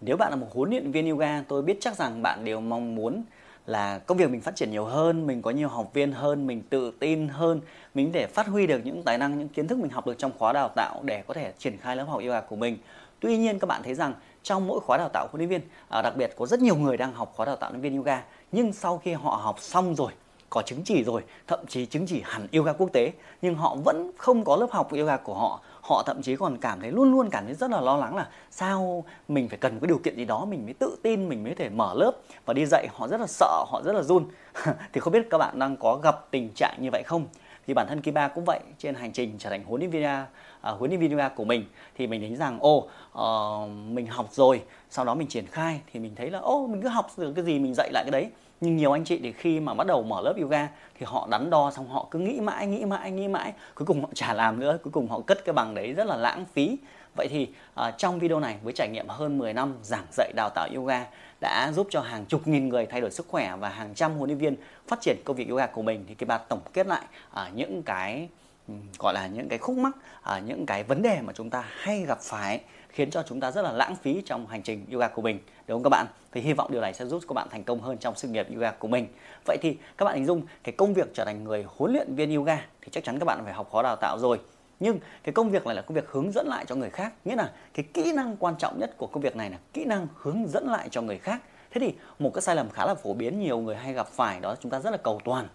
Nếu 0.00 0.16
bạn 0.16 0.30
là 0.30 0.36
một 0.36 0.46
huấn 0.54 0.70
luyện 0.70 0.90
viên 0.90 1.10
yoga, 1.10 1.42
tôi 1.48 1.62
biết 1.62 1.76
chắc 1.80 1.96
rằng 1.96 2.22
bạn 2.22 2.44
đều 2.44 2.60
mong 2.60 2.94
muốn 2.94 3.24
là 3.66 3.98
công 3.98 4.18
việc 4.18 4.30
mình 4.30 4.40
phát 4.40 4.56
triển 4.56 4.70
nhiều 4.70 4.84
hơn, 4.84 5.26
mình 5.26 5.42
có 5.42 5.50
nhiều 5.50 5.68
học 5.68 5.90
viên 5.94 6.12
hơn, 6.12 6.46
mình 6.46 6.62
tự 6.70 6.90
tin 6.90 7.28
hơn, 7.28 7.60
mình 7.94 8.12
để 8.12 8.26
phát 8.26 8.46
huy 8.46 8.66
được 8.66 8.80
những 8.84 9.02
tài 9.02 9.18
năng, 9.18 9.38
những 9.38 9.48
kiến 9.48 9.68
thức 9.68 9.78
mình 9.78 9.90
học 9.90 10.06
được 10.06 10.18
trong 10.18 10.32
khóa 10.38 10.52
đào 10.52 10.68
tạo 10.68 11.00
để 11.02 11.22
có 11.26 11.34
thể 11.34 11.52
triển 11.58 11.76
khai 11.78 11.96
lớp 11.96 12.04
học 12.04 12.20
yoga 12.20 12.40
của 12.40 12.56
mình. 12.56 12.78
Tuy 13.20 13.36
nhiên 13.36 13.58
các 13.58 13.66
bạn 13.66 13.82
thấy 13.82 13.94
rằng 13.94 14.14
trong 14.42 14.66
mỗi 14.66 14.80
khóa 14.80 14.96
đào 14.96 15.08
tạo 15.08 15.28
huấn 15.32 15.38
luyện 15.38 15.48
viên, 15.48 15.60
à, 15.88 16.02
đặc 16.02 16.16
biệt 16.16 16.32
có 16.36 16.46
rất 16.46 16.60
nhiều 16.60 16.76
người 16.76 16.96
đang 16.96 17.12
học 17.12 17.32
khóa 17.36 17.46
đào 17.46 17.56
tạo 17.56 17.70
huấn 17.70 17.82
luyện 17.82 17.92
viên 17.92 17.98
yoga, 17.98 18.24
nhưng 18.52 18.72
sau 18.72 18.98
khi 18.98 19.12
họ 19.12 19.40
học 19.42 19.56
xong 19.60 19.94
rồi 19.94 20.12
có 20.54 20.62
chứng 20.62 20.82
chỉ 20.84 21.04
rồi, 21.04 21.22
thậm 21.46 21.58
chí 21.68 21.86
chứng 21.86 22.06
chỉ 22.06 22.22
hẳn 22.24 22.46
yoga 22.52 22.72
quốc 22.72 22.88
tế 22.92 23.12
nhưng 23.42 23.54
họ 23.54 23.76
vẫn 23.84 24.10
không 24.16 24.44
có 24.44 24.56
lớp 24.56 24.66
học 24.70 24.92
yoga 24.92 25.16
của 25.16 25.34
họ. 25.34 25.60
Họ 25.80 26.02
thậm 26.06 26.22
chí 26.22 26.36
còn 26.36 26.58
cảm 26.58 26.80
thấy 26.80 26.90
luôn 26.92 27.10
luôn 27.12 27.30
cảm 27.30 27.44
thấy 27.44 27.54
rất 27.54 27.70
là 27.70 27.80
lo 27.80 27.96
lắng 27.96 28.16
là 28.16 28.28
sao 28.50 29.04
mình 29.28 29.48
phải 29.48 29.58
cần 29.58 29.80
cái 29.80 29.88
điều 29.88 29.98
kiện 29.98 30.16
gì 30.16 30.24
đó 30.24 30.44
mình 30.44 30.64
mới 30.64 30.74
tự 30.74 30.96
tin 31.02 31.28
mình 31.28 31.44
mới 31.44 31.54
thể 31.54 31.68
mở 31.68 31.94
lớp 31.94 32.12
và 32.46 32.54
đi 32.54 32.66
dạy. 32.66 32.88
Họ 32.92 33.08
rất 33.08 33.20
là 33.20 33.26
sợ 33.26 33.64
họ 33.68 33.82
rất 33.84 33.92
là 33.92 34.02
run. 34.02 34.24
Thì 34.92 35.00
không 35.00 35.12
biết 35.12 35.26
các 35.30 35.38
bạn 35.38 35.58
đang 35.58 35.76
có 35.76 36.00
gặp 36.02 36.30
tình 36.30 36.50
trạng 36.54 36.78
như 36.80 36.88
vậy 36.92 37.02
không? 37.06 37.26
Thì 37.66 37.74
bản 37.74 37.86
thân 37.88 38.00
Kiba 38.00 38.28
cũng 38.28 38.44
vậy 38.44 38.60
trên 38.78 38.94
hành 38.94 39.12
trình 39.12 39.34
trở 39.38 39.50
thành 39.50 39.64
huấn 39.64 39.80
luyện 39.80 39.90
viên 39.90 40.04
uh, 40.04 40.78
huấn 40.78 40.90
luyện 40.90 41.00
viên 41.00 41.10
yoga 41.10 41.28
của 41.28 41.44
mình 41.44 41.64
thì 41.96 42.06
mình 42.06 42.20
thấy 42.20 42.36
rằng 42.36 42.58
ô 42.60 42.76
uh, 42.76 42.90
ờ, 43.12 43.66
mình 43.88 44.06
học 44.06 44.28
rồi 44.32 44.62
sau 44.90 45.04
đó 45.04 45.14
mình 45.14 45.28
triển 45.28 45.46
khai 45.46 45.80
thì 45.92 46.00
mình 46.00 46.14
thấy 46.14 46.30
là 46.30 46.38
ô 46.38 46.66
mình 46.66 46.82
cứ 46.82 46.88
học 46.88 47.06
được 47.16 47.32
cái 47.36 47.44
gì 47.44 47.58
mình 47.58 47.74
dạy 47.74 47.90
lại 47.92 48.04
cái 48.04 48.10
đấy. 48.10 48.30
Nhưng 48.60 48.76
nhiều 48.76 48.92
anh 48.92 49.04
chị 49.04 49.20
thì 49.22 49.32
khi 49.32 49.60
mà 49.60 49.74
bắt 49.74 49.86
đầu 49.86 50.02
mở 50.02 50.20
lớp 50.20 50.34
yoga 50.40 50.68
thì 50.98 51.06
họ 51.08 51.28
đắn 51.30 51.50
đo 51.50 51.70
xong 51.70 51.88
họ 51.88 52.06
cứ 52.10 52.18
nghĩ 52.18 52.40
mãi 52.40 52.66
nghĩ 52.66 52.84
mãi 52.84 53.10
nghĩ 53.10 53.28
mãi 53.28 53.52
cuối 53.74 53.86
cùng 53.86 54.00
họ 54.00 54.08
chả 54.14 54.34
làm 54.34 54.60
nữa 54.60 54.78
cuối 54.82 54.92
cùng 54.92 55.08
họ 55.08 55.20
cất 55.20 55.44
cái 55.44 55.52
bằng 55.52 55.74
đấy 55.74 55.92
rất 55.92 56.06
là 56.06 56.16
lãng 56.16 56.44
phí. 56.52 56.76
Vậy 57.16 57.28
thì 57.30 57.48
uh, 57.80 57.98
trong 57.98 58.18
video 58.18 58.40
này 58.40 58.56
với 58.62 58.72
trải 58.72 58.88
nghiệm 58.88 59.08
hơn 59.08 59.38
10 59.38 59.52
năm 59.52 59.74
giảng 59.82 60.06
dạy 60.12 60.32
đào 60.36 60.50
tạo 60.50 60.68
yoga 60.74 61.06
đã 61.44 61.72
giúp 61.72 61.86
cho 61.90 62.00
hàng 62.00 62.24
chục 62.26 62.46
nghìn 62.46 62.68
người 62.68 62.86
thay 62.86 63.00
đổi 63.00 63.10
sức 63.10 63.26
khỏe 63.28 63.56
và 63.60 63.68
hàng 63.68 63.94
trăm 63.94 64.12
huấn 64.12 64.30
luyện 64.30 64.38
viên 64.38 64.56
phát 64.88 65.00
triển 65.00 65.16
công 65.24 65.36
việc 65.36 65.48
yoga 65.48 65.66
của 65.66 65.82
mình. 65.82 66.04
Thì 66.08 66.14
cái 66.14 66.26
bà 66.26 66.38
tổng 66.38 66.60
kết 66.72 66.86
lại 66.86 67.04
uh, 67.32 67.54
những 67.54 67.82
cái 67.82 68.28
ừ, 68.68 68.74
gọi 68.98 69.14
là 69.14 69.26
những 69.26 69.48
cái 69.48 69.58
khúc 69.58 69.76
mắc 69.76 69.96
uh, 70.36 70.44
những 70.44 70.66
cái 70.66 70.82
vấn 70.82 71.02
đề 71.02 71.20
mà 71.20 71.32
chúng 71.32 71.50
ta 71.50 71.64
hay 71.68 72.04
gặp 72.08 72.18
phải 72.20 72.60
khiến 72.88 73.10
cho 73.10 73.22
chúng 73.28 73.40
ta 73.40 73.50
rất 73.50 73.62
là 73.62 73.72
lãng 73.72 73.96
phí 73.96 74.22
trong 74.26 74.46
hành 74.46 74.62
trình 74.62 74.86
yoga 74.92 75.08
của 75.08 75.22
mình. 75.22 75.38
Đúng 75.66 75.76
không 75.76 75.82
các 75.82 75.90
bạn? 75.90 76.06
Thì 76.32 76.40
hy 76.40 76.52
vọng 76.52 76.72
điều 76.72 76.80
này 76.80 76.94
sẽ 76.94 77.06
giúp 77.06 77.22
các 77.28 77.32
bạn 77.32 77.48
thành 77.50 77.64
công 77.64 77.80
hơn 77.80 77.98
trong 77.98 78.14
sự 78.16 78.28
nghiệp 78.28 78.46
yoga 78.54 78.70
của 78.70 78.88
mình. 78.88 79.06
Vậy 79.46 79.56
thì 79.62 79.76
các 79.96 80.04
bạn 80.04 80.14
hình 80.14 80.26
dung 80.26 80.42
cái 80.62 80.72
công 80.72 80.94
việc 80.94 81.14
trở 81.14 81.24
thành 81.24 81.44
người 81.44 81.64
huấn 81.76 81.92
luyện 81.92 82.14
viên 82.14 82.36
yoga 82.36 82.56
thì 82.82 82.88
chắc 82.92 83.04
chắn 83.04 83.18
các 83.18 83.24
bạn 83.24 83.40
phải 83.44 83.54
học 83.54 83.68
khóa 83.70 83.82
đào 83.82 83.96
tạo 83.96 84.18
rồi 84.18 84.38
nhưng 84.80 84.98
cái 85.22 85.32
công 85.32 85.50
việc 85.50 85.66
này 85.66 85.74
là 85.74 85.82
công 85.82 85.94
việc 85.94 86.10
hướng 86.10 86.32
dẫn 86.32 86.46
lại 86.46 86.64
cho 86.68 86.74
người 86.74 86.90
khác. 86.90 87.12
Nghĩa 87.24 87.36
là 87.36 87.52
cái 87.74 87.86
kỹ 87.94 88.12
năng 88.12 88.36
quan 88.36 88.54
trọng 88.58 88.78
nhất 88.78 88.94
của 88.98 89.06
công 89.06 89.22
việc 89.22 89.36
này 89.36 89.50
là 89.50 89.58
kỹ 89.72 89.84
năng 89.84 90.06
hướng 90.14 90.48
dẫn 90.48 90.66
lại 90.66 90.88
cho 90.90 91.02
người 91.02 91.18
khác. 91.18 91.42
Thế 91.70 91.80
thì 91.80 91.94
một 92.18 92.30
cái 92.34 92.42
sai 92.42 92.56
lầm 92.56 92.70
khá 92.70 92.86
là 92.86 92.94
phổ 92.94 93.14
biến, 93.14 93.40
nhiều 93.40 93.58
người 93.58 93.76
hay 93.76 93.92
gặp 93.92 94.08
phải, 94.08 94.40
đó 94.40 94.54
chúng 94.60 94.70
ta 94.70 94.80
rất 94.80 94.90
là 94.90 94.96
cầu 94.96 95.20
toàn. 95.24 95.48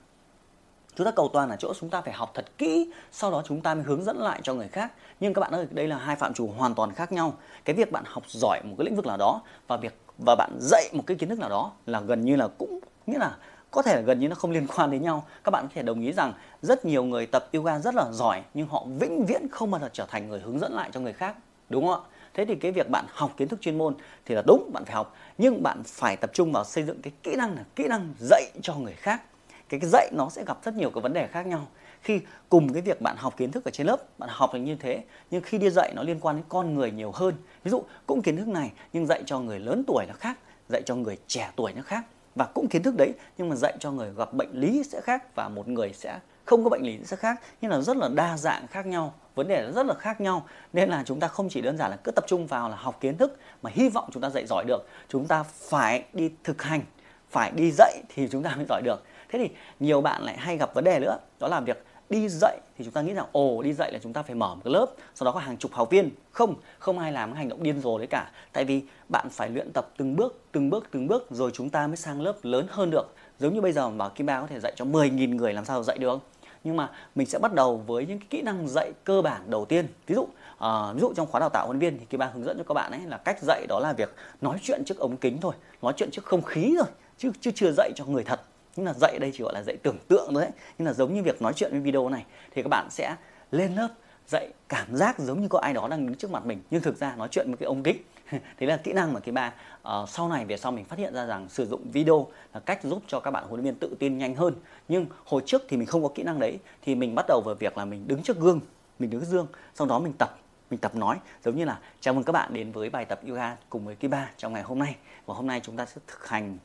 Chúng 0.95 1.05
ta 1.05 1.11
cầu 1.11 1.29
toàn 1.33 1.49
là 1.49 1.55
chỗ 1.55 1.73
chúng 1.79 1.89
ta 1.89 2.01
phải 2.01 2.13
học 2.13 2.31
thật 2.33 2.45
kỹ, 2.57 2.91
sau 3.11 3.31
đó 3.31 3.43
chúng 3.45 3.61
ta 3.61 3.73
mới 3.75 3.83
hướng 3.83 4.03
dẫn 4.03 4.17
lại 4.17 4.39
cho 4.43 4.53
người 4.53 4.67
khác. 4.67 4.93
Nhưng 5.19 5.33
các 5.33 5.41
bạn 5.41 5.51
ơi, 5.51 5.67
đây 5.71 5.87
là 5.87 5.97
hai 5.97 6.15
phạm 6.15 6.33
trù 6.33 6.47
hoàn 6.47 6.75
toàn 6.75 6.93
khác 6.93 7.11
nhau. 7.11 7.33
Cái 7.65 7.75
việc 7.75 7.91
bạn 7.91 8.03
học 8.07 8.23
giỏi 8.27 8.61
một 8.63 8.75
cái 8.77 8.85
lĩnh 8.85 8.95
vực 8.95 9.05
nào 9.05 9.17
đó 9.17 9.41
và 9.67 9.77
việc, 9.77 9.97
và 10.25 10.35
bạn 10.35 10.57
dạy 10.59 10.89
một 10.93 11.03
cái 11.07 11.17
kiến 11.17 11.29
thức 11.29 11.39
nào 11.39 11.49
đó 11.49 11.71
là 11.85 12.01
gần 12.01 12.21
như 12.21 12.35
là 12.35 12.47
cũng, 12.47 12.79
nghĩa 13.07 13.17
là 13.17 13.37
có 13.71 13.81
thể 13.81 13.95
là 13.95 14.01
gần 14.01 14.19
như 14.19 14.27
nó 14.27 14.35
không 14.35 14.51
liên 14.51 14.67
quan 14.75 14.91
đến 14.91 15.01
nhau. 15.01 15.25
Các 15.43 15.51
bạn 15.51 15.63
có 15.67 15.71
thể 15.75 15.81
đồng 15.81 16.01
ý 16.01 16.13
rằng 16.13 16.33
rất 16.61 16.85
nhiều 16.85 17.03
người 17.03 17.25
tập 17.25 17.49
yoga 17.53 17.79
rất 17.79 17.95
là 17.95 18.05
giỏi 18.11 18.41
nhưng 18.53 18.67
họ 18.67 18.85
vĩnh 18.99 19.25
viễn 19.25 19.47
không 19.51 19.71
bao 19.71 19.81
giờ 19.81 19.89
trở 19.93 20.05
thành 20.05 20.29
người 20.29 20.39
hướng 20.39 20.59
dẫn 20.59 20.73
lại 20.73 20.89
cho 20.93 20.99
người 20.99 21.13
khác 21.13 21.35
đúng 21.69 21.87
không 21.87 22.03
ạ? 22.03 22.07
Thế 22.33 22.45
thì 22.45 22.55
cái 22.55 22.71
việc 22.71 22.89
bạn 22.89 23.05
học 23.09 23.33
kiến 23.37 23.47
thức 23.47 23.61
chuyên 23.61 23.77
môn 23.77 23.95
thì 24.25 24.35
là 24.35 24.43
đúng 24.47 24.69
bạn 24.73 24.85
phải 24.85 24.95
học 24.95 25.15
nhưng 25.37 25.63
bạn 25.63 25.83
phải 25.85 26.17
tập 26.17 26.29
trung 26.33 26.51
vào 26.51 26.63
xây 26.63 26.83
dựng 26.83 27.01
cái 27.01 27.13
kỹ 27.23 27.35
năng 27.35 27.55
là 27.55 27.63
kỹ 27.75 27.87
năng 27.87 28.13
dạy 28.19 28.43
cho 28.61 28.75
người 28.75 28.93
khác. 28.93 29.21
Cái, 29.69 29.79
cái 29.79 29.89
dạy 29.89 30.09
nó 30.13 30.29
sẽ 30.29 30.43
gặp 30.45 30.57
rất 30.63 30.75
nhiều 30.75 30.89
cái 30.89 31.01
vấn 31.01 31.13
đề 31.13 31.27
khác 31.27 31.47
nhau. 31.47 31.67
Khi 32.01 32.19
cùng 32.49 32.73
cái 32.73 32.81
việc 32.81 33.01
bạn 33.01 33.15
học 33.17 33.37
kiến 33.37 33.51
thức 33.51 33.65
ở 33.65 33.71
trên 33.71 33.87
lớp 33.87 34.19
bạn 34.19 34.29
học 34.33 34.53
được 34.53 34.59
như 34.59 34.75
thế 34.75 35.03
nhưng 35.31 35.41
khi 35.41 35.57
đi 35.57 35.69
dạy 35.69 35.93
nó 35.95 36.03
liên 36.03 36.19
quan 36.19 36.35
đến 36.35 36.45
con 36.49 36.73
người 36.73 36.91
nhiều 36.91 37.11
hơn. 37.11 37.35
Ví 37.63 37.71
dụ 37.71 37.83
cũng 38.05 38.21
kiến 38.21 38.37
thức 38.37 38.47
này 38.47 38.71
nhưng 38.93 39.05
dạy 39.05 39.23
cho 39.25 39.39
người 39.39 39.59
lớn 39.59 39.83
tuổi 39.87 40.05
nó 40.07 40.13
khác 40.19 40.37
dạy 40.69 40.81
cho 40.85 40.95
người 40.95 41.17
trẻ 41.27 41.51
tuổi 41.55 41.73
nó 41.73 41.81
khác 41.81 42.05
và 42.39 42.45
cũng 42.45 42.67
kiến 42.67 42.83
thức 42.83 42.95
đấy, 42.97 43.13
nhưng 43.37 43.49
mà 43.49 43.55
dạy 43.55 43.73
cho 43.79 43.91
người 43.91 44.09
gặp 44.17 44.33
bệnh 44.33 44.49
lý 44.51 44.83
sẽ 44.83 45.01
khác 45.01 45.35
và 45.35 45.49
một 45.49 45.67
người 45.67 45.93
sẽ, 45.93 46.19
không 46.45 46.63
có 46.63 46.69
bệnh 46.69 46.81
lý 46.81 46.99
sẽ 47.05 47.15
khác. 47.15 47.39
Nhưng 47.61 47.71
là 47.71 47.81
rất 47.81 47.97
là 47.97 48.07
đa 48.07 48.37
dạng 48.37 48.67
khác 48.67 48.85
nhau, 48.85 49.13
vấn 49.35 49.47
đề 49.47 49.71
rất 49.75 49.85
là 49.85 49.93
khác 49.93 50.21
nhau. 50.21 50.45
Nên 50.73 50.89
là 50.89 51.03
chúng 51.05 51.19
ta 51.19 51.27
không 51.27 51.49
chỉ 51.49 51.61
đơn 51.61 51.77
giản 51.77 51.91
là 51.91 51.97
cứ 52.03 52.11
tập 52.11 52.25
trung 52.27 52.47
vào 52.47 52.69
là 52.69 52.75
học 52.75 52.97
kiến 53.01 53.17
thức 53.17 53.39
mà 53.61 53.69
hy 53.73 53.89
vọng 53.89 54.09
chúng 54.11 54.23
ta 54.23 54.29
dạy 54.29 54.45
giỏi 54.47 54.65
được. 54.67 54.87
Chúng 55.09 55.27
ta 55.27 55.43
phải 55.43 56.03
đi 56.13 56.31
thực 56.43 56.61
hành, 56.61 56.81
phải 57.29 57.51
đi 57.51 57.71
dạy 57.71 58.01
thì 58.09 58.27
chúng 58.31 58.43
ta 58.43 58.55
mới 58.55 58.65
giỏi 58.69 58.81
được. 58.81 59.03
Thế 59.29 59.39
thì 59.39 59.49
nhiều 59.79 60.01
bạn 60.01 60.23
lại 60.23 60.37
hay 60.37 60.57
gặp 60.57 60.73
vấn 60.73 60.83
đề 60.83 60.99
nữa, 60.99 61.17
đó 61.39 61.47
là 61.47 61.59
việc 61.59 61.83
đi 62.09 62.29
dạy 62.29 62.59
thì 62.77 62.85
chúng 62.85 62.93
ta 62.93 63.01
nghĩ 63.01 63.13
rằng 63.13 63.25
ồ 63.31 63.61
đi 63.61 63.73
dạy 63.73 63.91
là 63.91 63.99
chúng 64.03 64.13
ta 64.13 64.23
phải 64.23 64.35
mở 64.35 64.55
một 64.55 64.61
cái 64.63 64.73
lớp 64.73 64.85
sau 65.15 65.25
đó 65.25 65.31
có 65.31 65.39
hàng 65.39 65.57
chục 65.57 65.73
học 65.73 65.89
viên. 65.89 66.09
Không 66.31 66.55
không 66.79 66.99
ai 66.99 67.11
làm 67.11 67.29
cái 67.31 67.37
hành 67.37 67.49
động 67.49 67.63
điên 67.63 67.81
rồ 67.81 67.97
đấy 67.97 68.07
cả. 68.07 68.31
Tại 68.53 68.65
vì 68.65 68.81
bạn 69.09 69.29
phải 69.29 69.49
luyện 69.49 69.71
tập 69.73 69.89
từng 69.97 70.15
bước 70.15 70.41
từng 70.51 70.69
bước 70.69 70.87
từng 70.91 71.07
bước 71.07 71.27
rồi 71.31 71.51
chúng 71.53 71.69
ta 71.69 71.87
mới 71.87 71.95
sang 71.95 72.21
lớp 72.21 72.35
lớn 72.43 72.67
hơn 72.69 72.91
được. 72.91 73.13
Giống 73.39 73.53
như 73.53 73.61
bây 73.61 73.71
giờ 73.71 73.89
mà 73.89 74.09
Kim 74.09 74.25
Ba 74.25 74.41
có 74.41 74.47
thể 74.47 74.59
dạy 74.59 74.73
cho 74.75 74.85
10.000 74.85 75.35
người 75.35 75.53
làm 75.53 75.65
sao 75.65 75.83
dạy 75.83 75.97
được? 75.97 76.19
Nhưng 76.63 76.77
mà 76.77 76.89
mình 77.15 77.27
sẽ 77.27 77.39
bắt 77.39 77.53
đầu 77.53 77.83
với 77.87 78.05
những 78.05 78.19
cái 78.19 78.27
kỹ 78.29 78.41
năng 78.41 78.67
dạy 78.67 78.91
cơ 79.03 79.21
bản 79.21 79.41
đầu 79.47 79.65
tiên. 79.65 79.87
Ví 80.07 80.15
dụ 80.15 80.21
uh, 80.21 80.95
ví 80.95 81.01
dụ 81.01 81.13
trong 81.15 81.27
khóa 81.27 81.39
đào 81.39 81.49
tạo 81.49 81.65
huấn 81.65 81.79
viên 81.79 81.99
thì 81.99 82.05
Kim 82.05 82.19
Ba 82.19 82.31
hướng 82.33 82.43
dẫn 82.43 82.57
cho 82.57 82.63
các 82.63 82.73
bạn 82.73 82.91
ấy 82.91 83.01
là 83.05 83.17
cách 83.17 83.37
dạy 83.41 83.65
đó 83.69 83.79
là 83.79 83.93
việc 83.93 84.15
nói 84.41 84.59
chuyện 84.63 84.83
trước 84.85 84.97
ống 84.99 85.17
kính 85.17 85.37
thôi 85.41 85.53
nói 85.81 85.93
chuyện 85.97 86.09
trước 86.11 86.25
không 86.25 86.41
khí 86.41 86.75
rồi 86.77 86.87
chứ 87.17 87.31
chứ 87.41 87.51
chưa 87.55 87.71
dạy 87.71 87.91
cho 87.95 88.05
người 88.05 88.23
thật 88.23 88.41
nhưng 88.79 88.87
là 88.87 88.93
dạy 88.93 89.19
đây 89.19 89.31
chỉ 89.33 89.43
gọi 89.43 89.53
là 89.53 89.63
dạy 89.63 89.77
tưởng 89.83 89.97
tượng 90.07 90.33
thôi 90.33 90.41
đấy 90.41 90.51
nhưng 90.77 90.87
là 90.87 90.93
giống 90.93 91.13
như 91.13 91.23
việc 91.23 91.41
nói 91.41 91.53
chuyện 91.55 91.71
với 91.71 91.79
video 91.79 92.09
này 92.09 92.25
thì 92.51 92.63
các 92.63 92.69
bạn 92.69 92.87
sẽ 92.89 93.15
lên 93.51 93.75
lớp 93.75 93.87
dạy 94.29 94.49
cảm 94.67 94.95
giác 94.95 95.19
giống 95.19 95.41
như 95.41 95.47
có 95.47 95.59
ai 95.59 95.73
đó 95.73 95.87
đang 95.87 96.05
đứng 96.05 96.15
trước 96.15 96.31
mặt 96.31 96.45
mình. 96.45 96.61
Nhưng 96.71 96.81
thực 96.81 96.97
ra 96.97 97.15
nói 97.15 97.27
chuyện 97.31 97.47
với 97.47 97.57
cái 97.57 97.65
ông 97.65 97.83
kính 97.83 97.97
thế 98.29 98.67
là 98.67 98.77
kỹ 98.77 98.93
năng 98.93 99.13
mà 99.13 99.19
cái 99.19 99.31
ba 99.31 99.53
uh, 100.01 100.09
sau 100.09 100.29
này 100.29 100.45
về 100.45 100.57
sau 100.57 100.71
mình 100.71 100.85
phát 100.85 100.99
hiện 100.99 101.13
ra 101.13 101.25
rằng 101.25 101.49
sử 101.49 101.65
dụng 101.65 101.91
video 101.91 102.27
là 102.53 102.59
cách 102.59 102.83
giúp 102.83 103.03
cho 103.07 103.19
các 103.19 103.31
bạn 103.31 103.43
huấn 103.47 103.61
luyện 103.61 103.73
viên 103.73 103.79
tự 103.79 103.95
tin 103.99 104.17
nhanh 104.17 104.35
hơn. 104.35 104.53
Nhưng 104.87 105.05
hồi 105.25 105.41
trước 105.45 105.61
thì 105.67 105.77
mình 105.77 105.87
không 105.87 106.03
có 106.03 106.09
kỹ 106.15 106.23
năng 106.23 106.39
đấy 106.39 106.59
thì 106.81 106.95
mình 106.95 107.15
bắt 107.15 107.25
đầu 107.27 107.41
vào 107.45 107.55
việc 107.55 107.77
là 107.77 107.85
mình 107.85 108.07
đứng 108.07 108.23
trước 108.23 108.37
gương 108.37 108.59
mình 108.99 109.09
đứng 109.09 109.23
gương 109.29 109.47
sau 109.75 109.87
đó 109.87 109.99
mình 109.99 110.13
tập 110.19 110.29
mình 110.69 110.79
tập 110.79 110.95
nói. 110.95 111.17
Giống 111.43 111.55
như 111.55 111.65
là 111.65 111.79
chào 111.99 112.13
mừng 112.13 112.23
các 112.23 112.33
bạn 112.33 112.53
đến 112.53 112.71
với 112.71 112.89
bài 112.89 113.05
tập 113.05 113.19
yoga 113.27 113.55
cùng 113.69 113.85
với 113.85 113.95
Kiba 113.95 114.29
trong 114.37 114.53
ngày 114.53 114.63
hôm 114.63 114.79
nay. 114.79 114.95
Và 115.25 115.33
hôm 115.33 115.47
nay 115.47 115.61
chúng 115.63 115.77
ta 115.77 115.85
sẽ 115.85 116.01
thực 116.07 116.27
hành 116.27 116.57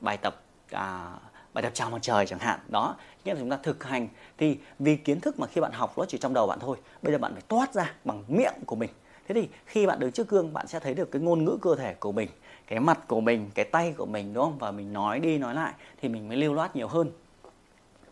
bài 0.00 0.16
tập 0.16 0.42
à, 0.70 1.12
bài 1.54 1.62
tập 1.62 1.72
chào 1.74 1.90
mặt 1.90 1.98
trời 2.02 2.26
chẳng 2.26 2.38
hạn. 2.38 2.60
Đó 2.68 2.96
nghĩa 3.24 3.34
là 3.34 3.40
chúng 3.40 3.50
ta 3.50 3.58
thực 3.62 3.84
hành 3.84 4.08
thì 4.38 4.58
vì 4.78 4.96
kiến 4.96 5.20
thức 5.20 5.38
mà 5.38 5.46
khi 5.46 5.60
bạn 5.60 5.72
học 5.72 5.98
nó 5.98 6.04
chỉ 6.08 6.18
trong 6.18 6.34
đầu 6.34 6.46
bạn 6.46 6.58
thôi. 6.60 6.76
Bây 7.02 7.12
giờ 7.12 7.18
bạn 7.18 7.32
phải 7.32 7.42
toát 7.48 7.74
ra 7.74 7.92
bằng 8.04 8.24
miệng 8.28 8.54
của 8.66 8.76
mình. 8.76 8.90
Thế 9.28 9.34
thì 9.34 9.48
khi 9.66 9.86
bạn 9.86 10.00
đứng 10.00 10.12
trước 10.12 10.28
gương 10.28 10.52
bạn 10.52 10.66
sẽ 10.66 10.80
thấy 10.80 10.94
được 10.94 11.10
cái 11.10 11.22
ngôn 11.22 11.44
ngữ 11.44 11.58
cơ 11.62 11.74
thể 11.74 11.94
của 11.94 12.12
mình 12.12 12.28
cái 12.68 12.80
mặt 12.80 12.98
của 13.08 13.20
mình 13.20 13.50
cái 13.54 13.64
tay 13.64 13.94
của 13.96 14.06
mình 14.06 14.34
đúng 14.34 14.44
không? 14.44 14.58
Và 14.58 14.70
mình 14.70 14.92
nói 14.92 15.20
đi 15.20 15.38
nói 15.38 15.54
lại 15.54 15.72
thì 16.02 16.08
mình 16.08 16.28
mới 16.28 16.36
lưu 16.36 16.54
loát 16.54 16.76
nhiều 16.76 16.88
hơn. 16.88 17.10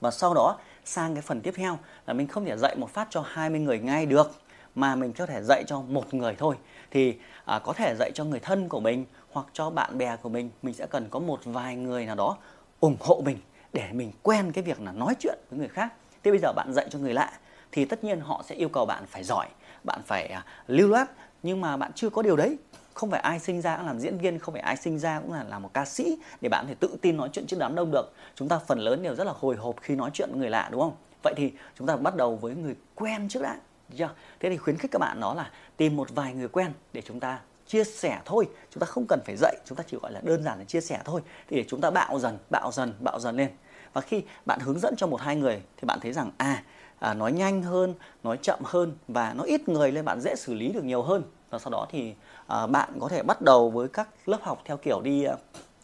Và 0.01 0.11
sau 0.11 0.35
đó 0.35 0.59
sang 0.85 1.15
cái 1.15 1.23
phần 1.23 1.41
tiếp 1.41 1.55
theo 1.57 1.79
là 2.07 2.15
mình 2.15 2.27
không 2.27 2.45
thể 2.45 2.57
dạy 2.57 2.77
một 2.77 2.91
phát 2.91 3.09
cho 3.11 3.25
20 3.27 3.61
người 3.61 3.79
ngay 3.79 4.07
được 4.07 4.31
mà 4.75 4.97
mình 4.97 5.13
có 5.13 5.27
thể 5.27 5.43
dạy 5.43 5.65
cho 5.67 5.81
một 5.81 6.15
người 6.15 6.35
thôi. 6.39 6.57
Thì 6.91 7.17
à, 7.45 7.59
có 7.59 7.73
thể 7.73 7.95
dạy 7.99 8.11
cho 8.15 8.25
người 8.25 8.41
thân 8.41 8.69
của 8.69 8.81
mình 8.81 9.05
hoặc 9.33 9.47
cho 9.53 9.71
bạn 9.71 9.99
bè 9.99 10.17
của 10.17 10.29
mình 10.29 10.51
mình 10.63 10.75
sẽ 10.75 10.87
cần 10.87 11.09
có 11.11 11.19
một 11.19 11.41
vài 11.45 11.77
người 11.77 12.07
nào 12.07 12.15
đó 12.15 12.37
ủng 12.81 12.97
hộ 13.01 13.23
mình, 13.25 13.39
để 13.73 13.89
mình 13.93 14.13
quen 14.23 14.53
cái 14.53 14.65
việc 14.65 14.81
là 14.81 14.93
nói 14.93 15.15
chuyện 15.21 15.39
với 15.51 15.59
người 15.59 15.69
khác. 15.69 15.93
Thế 16.25 16.31
bây 16.31 16.41
giờ 16.41 16.53
bạn 16.53 16.73
dạy 16.73 16.87
cho 16.91 16.99
người 16.99 17.15
lạ, 17.15 17.33
thì 17.73 17.85
tất 17.85 18.05
nhiên 18.05 18.21
họ 18.21 18.43
sẽ 18.47 18.55
yêu 18.55 18.69
cầu 18.69 18.87
bạn 18.87 19.05
phải 19.07 19.25
giỏi, 19.25 19.47
bạn 19.85 20.01
phải 20.07 20.27
à, 20.27 20.45
lưu 20.67 20.89
loát. 20.89 21.11
Nhưng 21.43 21.61
mà 21.61 21.77
bạn 21.77 21.93
chưa 21.95 22.11
có 22.11 22.23
điều 22.23 22.37
đấy. 22.37 22.57
Không 22.95 23.11
phải 23.11 23.21
ai 23.21 23.39
sinh 23.39 23.61
ra 23.61 23.77
cũng 23.77 23.87
làm 23.87 23.99
diễn 23.99 24.19
viên, 24.19 24.39
không 24.39 24.55
phải 24.55 24.63
ai 24.63 24.77
sinh 24.77 24.99
ra 24.99 25.21
cũng 25.21 25.33
là 25.33 25.45
làm 25.45 25.63
một 25.63 25.71
ca 25.75 25.85
sĩ 25.85 26.19
để 26.41 26.49
bạn 26.49 26.67
thể 26.69 26.75
tự 26.75 26.97
tin 27.03 27.17
nói 27.17 27.29
chuyện 27.33 27.47
trước 27.47 27.57
đám 27.61 27.75
đông 27.75 27.91
được. 27.91 28.13
Chúng 28.35 28.49
ta 28.49 28.59
phần 28.59 28.79
lớn 28.79 29.03
đều 29.03 29.15
rất 29.15 29.25
là 29.25 29.33
hồi 29.37 29.57
hộp 29.57 29.77
khi 29.81 29.95
nói 29.95 30.11
chuyện 30.15 30.29
với 30.33 30.41
người 30.41 30.51
lạ, 30.51 30.69
đúng 30.73 30.81
không? 30.81 30.97
Vậy 31.23 31.35
thì 31.37 31.53
chúng 31.79 31.87
ta 31.87 31.97
bắt 31.97 32.17
đầu 32.17 32.37
với 32.37 32.55
người 32.55 32.75
quen 32.95 33.29
trước 33.29 33.43
đã 33.43 33.57
chưa? 33.97 34.11
thế 34.41 34.51
thì 34.51 34.57
khuyến 34.57 34.79
khích 34.79 34.91
các 34.91 34.99
bạn 34.99 35.21
đó 35.21 35.35
là 35.35 35.51
tìm 35.77 35.97
một 35.97 36.09
vài 36.15 36.35
người 36.35 36.49
quen 36.49 36.73
để 36.93 37.03
chúng 37.05 37.21
ta 37.21 37.39
chia 37.67 37.85
sẻ 37.85 38.21
thôi. 38.25 38.49
Chúng 38.71 38.81
ta 38.81 38.87
không 38.87 39.07
cần 39.09 39.21
phải 39.27 39.37
dạy 39.37 39.57
chúng 39.65 39.79
ta 39.79 39.85
chỉ 39.87 39.97
gọi 40.03 40.13
là 40.13 40.21
đơn 40.23 40.43
giản 40.43 40.59
là 40.59 40.65
chia 40.65 40.81
sẻ 40.81 41.01
thôi. 41.05 41.21
Thì 41.49 41.57
để 41.57 41.65
chúng 41.69 41.81
ta 41.81 41.91
bạo 41.91 42.19
dần 42.19 42.39
bạo 42.51 42.73
dần 42.73 42.95
bạo 43.01 43.21
dần 43.21 43.37
lên. 43.37 43.49
Và 43.93 44.01
khi 44.01 44.23
bạn 44.47 44.61
hướng 44.61 44.79
dẫn 44.79 44.95
cho 44.97 45.07
một 45.07 45.21
hai 45.21 45.37
người 45.37 45.63
thì 45.77 45.87
bạn 45.87 45.99
thấy 46.03 46.13
rằng 46.13 46.31
à, 46.37 46.63
à 46.99 47.15
nói 47.15 47.33
nhanh 47.33 47.63
hơn 47.63 47.95
nói 48.23 48.39
chậm 48.43 48.61
hơn 48.65 48.93
và 49.09 49.35
nó 49.37 49.45
ít 49.45 49.69
người 49.69 49.93
lên 49.93 50.05
bạn 50.05 50.21
dễ 50.21 50.35
xử 50.37 50.55
lý 50.55 50.73
được 50.73 50.85
nhiều 50.85 51.03
hơn. 51.03 51.23
Và 51.51 51.59
sau 51.59 51.71
đó 51.71 51.87
thì 51.91 52.15
à, 52.47 52.67
bạn 52.67 52.99
có 53.01 53.09
thể 53.09 53.23
bắt 53.23 53.43
đầu 53.43 53.71
với 53.71 53.89
các 53.89 54.09
lớp 54.27 54.39
học 54.43 54.63
theo 54.65 54.77
kiểu 54.77 55.01
đi 55.01 55.25
à, 55.25 55.35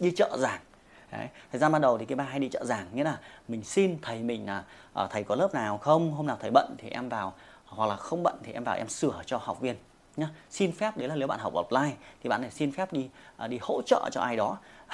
đi 0.00 0.10
chợ 0.10 0.36
giảng. 0.38 0.60
Đấy. 1.12 1.28
thời 1.52 1.58
gian 1.58 1.72
ban 1.72 1.82
đầu 1.82 1.98
thì 1.98 2.06
cái 2.06 2.16
ba 2.16 2.24
hay 2.24 2.38
đi 2.38 2.48
chợ 2.48 2.64
giảng 2.64 2.86
nghĩa 2.94 3.04
là 3.04 3.18
mình 3.48 3.64
xin 3.64 3.98
thầy 4.02 4.22
mình 4.22 4.46
là 4.46 4.64
à, 4.94 5.06
thầy 5.10 5.24
có 5.24 5.34
lớp 5.34 5.54
nào 5.54 5.78
không? 5.78 6.12
Hôm 6.12 6.26
nào 6.26 6.36
thầy 6.40 6.50
bận 6.50 6.74
thì 6.78 6.88
em 6.90 7.08
vào 7.08 7.32
hoặc 7.64 7.86
là 7.86 7.96
không 7.96 8.22
bận 8.22 8.34
thì 8.42 8.52
em 8.52 8.64
vào 8.64 8.76
em 8.76 8.88
sửa 8.88 9.22
cho 9.26 9.38
học 9.42 9.60
viên 9.60 9.76
nhá. 10.16 10.28
Xin 10.50 10.72
phép 10.72 10.96
đấy 10.96 11.08
là 11.08 11.14
nếu 11.16 11.28
bạn 11.28 11.40
học 11.40 11.52
offline 11.54 11.92
thì 12.22 12.28
bạn 12.28 12.40
phải 12.40 12.50
xin 12.50 12.72
phép 12.72 12.92
đi 12.92 13.08
à, 13.36 13.46
đi 13.46 13.58
hỗ 13.62 13.82
trợ 13.86 14.08
cho 14.12 14.20
ai 14.20 14.36
đó. 14.36 14.58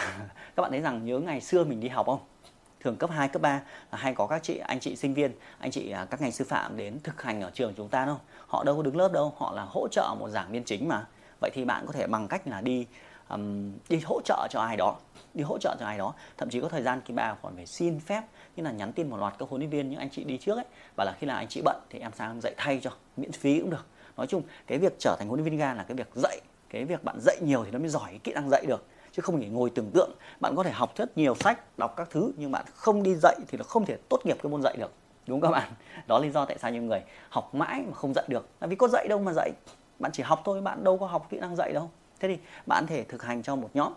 Các 0.56 0.62
bạn 0.62 0.70
thấy 0.70 0.80
rằng 0.80 1.04
nhớ 1.04 1.18
ngày 1.18 1.40
xưa 1.40 1.64
mình 1.64 1.80
đi 1.80 1.88
học 1.88 2.06
không? 2.06 2.20
Thường 2.80 2.96
cấp 2.96 3.10
2, 3.10 3.28
cấp 3.28 3.42
3 3.42 3.60
là 3.92 3.98
hay 3.98 4.14
có 4.14 4.26
các 4.26 4.42
chị 4.42 4.58
anh 4.58 4.80
chị 4.80 4.96
sinh 4.96 5.14
viên 5.14 5.32
anh 5.58 5.70
chị 5.70 5.90
à, 5.90 6.06
các 6.10 6.20
ngành 6.20 6.32
sư 6.32 6.44
phạm 6.48 6.76
đến 6.76 6.98
thực 7.04 7.22
hành 7.22 7.40
ở 7.40 7.50
trường 7.54 7.74
chúng 7.76 7.88
ta 7.88 8.04
đâu. 8.04 8.20
Họ 8.46 8.64
đâu 8.64 8.76
có 8.76 8.82
đứng 8.82 8.96
lớp 8.96 9.12
đâu 9.12 9.34
họ 9.36 9.52
là 9.52 9.62
hỗ 9.62 9.88
trợ 9.88 10.14
một 10.18 10.28
giảng 10.28 10.52
viên 10.52 10.64
chính 10.64 10.88
mà. 10.88 11.06
Vậy 11.40 11.50
thì 11.54 11.64
bạn 11.64 11.86
có 11.86 11.92
thể 11.92 12.06
bằng 12.06 12.28
cách 12.28 12.46
là 12.46 12.60
đi 12.60 12.86
um, 13.28 13.72
đi 13.88 14.00
hỗ 14.04 14.20
trợ 14.24 14.46
cho 14.50 14.60
ai 14.60 14.76
đó 14.76 14.96
đi 15.34 15.44
hỗ 15.44 15.58
trợ 15.58 15.76
cho 15.80 15.86
ai 15.86 15.98
đó. 15.98 16.14
Thậm 16.36 16.50
chí 16.50 16.60
có 16.60 16.68
thời 16.68 16.82
gian 16.82 17.00
khi 17.04 17.14
bà 17.14 17.34
còn 17.42 17.56
phải 17.56 17.66
xin 17.66 18.00
phép 18.00 18.22
như 18.56 18.62
là 18.62 18.70
nhắn 18.70 18.92
tin 18.92 19.10
một 19.10 19.16
loạt 19.16 19.34
các 19.38 19.48
huấn 19.48 19.60
luyện 19.60 19.70
viên 19.70 19.90
những 19.90 19.98
anh 19.98 20.10
chị 20.10 20.24
đi 20.24 20.36
trước 20.36 20.56
ấy. 20.56 20.64
Và 20.96 21.04
là 21.04 21.12
khi 21.18 21.26
là 21.26 21.36
anh 21.36 21.48
chị 21.48 21.62
bận 21.64 21.76
thì 21.90 21.98
em 21.98 22.12
sang 22.12 22.40
dạy 22.40 22.54
thay 22.56 22.80
cho 22.82 22.90
miễn 23.16 23.32
phí 23.32 23.60
cũng 23.60 23.70
được 23.70 23.86
nói 24.18 24.26
chung 24.26 24.42
cái 24.66 24.78
việc 24.78 24.96
trở 24.98 25.16
thành 25.18 25.28
huấn 25.28 25.40
luyện 25.40 25.50
viên 25.50 25.58
ga 25.58 25.74
là 25.74 25.82
cái 25.82 25.96
việc 25.96 26.08
dạy. 26.14 26.40
Cái 26.70 26.84
việc 26.84 27.04
bạn 27.04 27.16
dạy 27.20 27.36
nhiều 27.40 27.64
thì 27.64 27.70
nó 27.70 27.78
mới 27.78 27.88
giỏi 27.88 28.06
cái 28.06 28.18
kỹ 28.18 28.32
năng 28.32 28.50
dạy 28.50 28.66
được 28.66 28.84
chứ 29.12 29.22
không 29.22 29.40
chỉ 29.40 29.48
ngồi 29.48 29.70
tưởng 29.70 29.90
tượng. 29.94 30.10
Bạn 30.40 30.56
có 30.56 30.62
thể 30.62 30.70
học 30.70 30.92
rất 30.96 31.18
nhiều 31.18 31.34
sách 31.34 31.78
đọc 31.78 31.94
các 31.96 32.08
thứ 32.10 32.32
nhưng 32.36 32.52
bạn 32.52 32.64
không 32.74 33.02
đi 33.02 33.14
dạy 33.14 33.36
thì 33.48 33.58
nó 33.58 33.64
không 33.64 33.86
thể 33.86 33.96
tốt 34.08 34.20
nghiệp 34.24 34.36
cái 34.42 34.50
môn 34.50 34.62
dạy 34.62 34.76
được. 34.76 34.92
Đúng 35.26 35.40
không 35.40 35.52
các 35.52 35.58
bạn? 35.60 35.72
Đó 36.06 36.18
là 36.18 36.24
lý 36.24 36.30
do 36.30 36.44
tại 36.44 36.58
sao 36.58 36.70
nhiều 36.70 36.82
người 36.82 37.02
học 37.28 37.54
mãi 37.54 37.82
mà 37.86 37.94
không 37.94 38.14
dạy 38.14 38.24
được. 38.28 38.48
Là 38.60 38.66
vì 38.66 38.76
có 38.76 38.88
dạy 38.88 39.08
đâu 39.08 39.18
mà 39.18 39.32
dạy. 39.32 39.50
Bạn 39.98 40.12
chỉ 40.12 40.22
học 40.22 40.42
thôi 40.44 40.60
bạn 40.60 40.84
đâu 40.84 40.98
có 40.98 41.06
học 41.06 41.26
kỹ 41.30 41.38
năng 41.38 41.56
dạy 41.56 41.72
đâu. 41.72 41.90
Thế 42.20 42.28
thì 42.28 42.38
bạn 42.66 42.86
thể 42.86 43.04
thực 43.04 43.22
hành 43.22 43.42
cho 43.42 43.56
một 43.56 43.70
nhóm. 43.74 43.92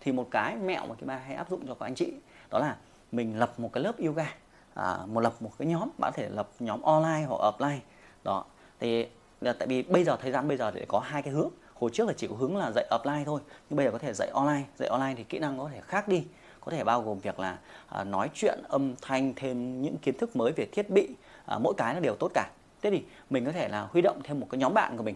Thì 0.00 0.12
một 0.12 0.28
cái 0.30 0.56
mẹo 0.56 0.86
mà 0.86 0.94
chúng 1.00 1.08
ta 1.08 1.16
hay 1.16 1.34
áp 1.34 1.50
dụng 1.50 1.66
cho 1.66 1.74
các 1.74 1.86
anh 1.86 1.94
chị 1.94 2.12
đó 2.50 2.58
là 2.58 2.76
mình 3.12 3.38
lập 3.38 3.52
một 3.56 3.70
cái 3.72 3.82
lớp 3.82 3.92
yoga. 4.06 4.34
À, 4.74 4.98
một 5.06 5.20
lập 5.20 5.32
một 5.40 5.50
cái 5.58 5.68
nhóm. 5.68 5.88
Bạn 5.98 6.12
có 6.12 6.16
thể 6.16 6.28
lập 6.28 6.48
nhóm 6.60 6.82
online 6.82 7.26
hoặc 7.28 7.54
offline. 7.54 7.78
Đó. 8.24 8.44
Thì 8.80 9.08
là 9.40 9.52
tại 9.52 9.68
vì 9.68 9.82
bây 9.82 10.04
giờ 10.04 10.16
thời 10.16 10.32
gian 10.32 10.48
bây 10.48 10.56
giờ 10.56 10.70
thì 10.70 10.80
có 10.88 10.98
hai 10.98 11.22
cái 11.22 11.32
hướng. 11.32 11.50
Hồi 11.74 11.90
trước 11.92 12.06
là 12.06 12.14
chỉ 12.16 12.26
có 12.26 12.34
hướng 12.36 12.56
là 12.56 12.70
dạy 12.74 12.86
offline 12.90 13.24
thôi 13.24 13.40
nhưng 13.70 13.76
bây 13.76 13.86
giờ 13.86 13.92
có 13.92 13.98
thể 13.98 14.12
dạy 14.12 14.28
online. 14.28 14.64
Dạy 14.78 14.88
online 14.88 15.14
thì 15.16 15.24
kỹ 15.24 15.38
năng 15.38 15.58
có 15.58 15.70
thể 15.72 15.80
khác 15.80 16.08
đi. 16.08 16.24
Có 16.60 16.72
thể 16.72 16.84
bao 16.84 17.02
gồm 17.02 17.18
việc 17.18 17.40
là 17.40 17.58
à, 17.88 18.04
nói 18.04 18.30
chuyện 18.34 18.58
âm 18.68 18.94
thanh 19.02 19.32
thêm 19.36 19.82
những 19.82 19.96
kiến 19.98 20.18
thức 20.18 20.36
mới 20.36 20.52
về 20.52 20.66
thiết 20.72 20.90
bị 20.90 21.08
à, 21.46 21.58
mỗi 21.58 21.74
cái 21.76 21.94
là 21.94 22.00
đều 22.00 22.16
tốt 22.20 22.30
cả. 22.34 22.50
Thế 22.82 22.90
thì 22.90 23.04
mình 23.30 23.44
có 23.44 23.52
thể 23.52 23.68
là 23.68 23.82
huy 23.90 24.02
động 24.02 24.20
thêm 24.24 24.40
một 24.40 24.46
cái 24.50 24.58
nhóm 24.58 24.74
bạn 24.74 24.96
của 24.96 25.02
mình 25.02 25.14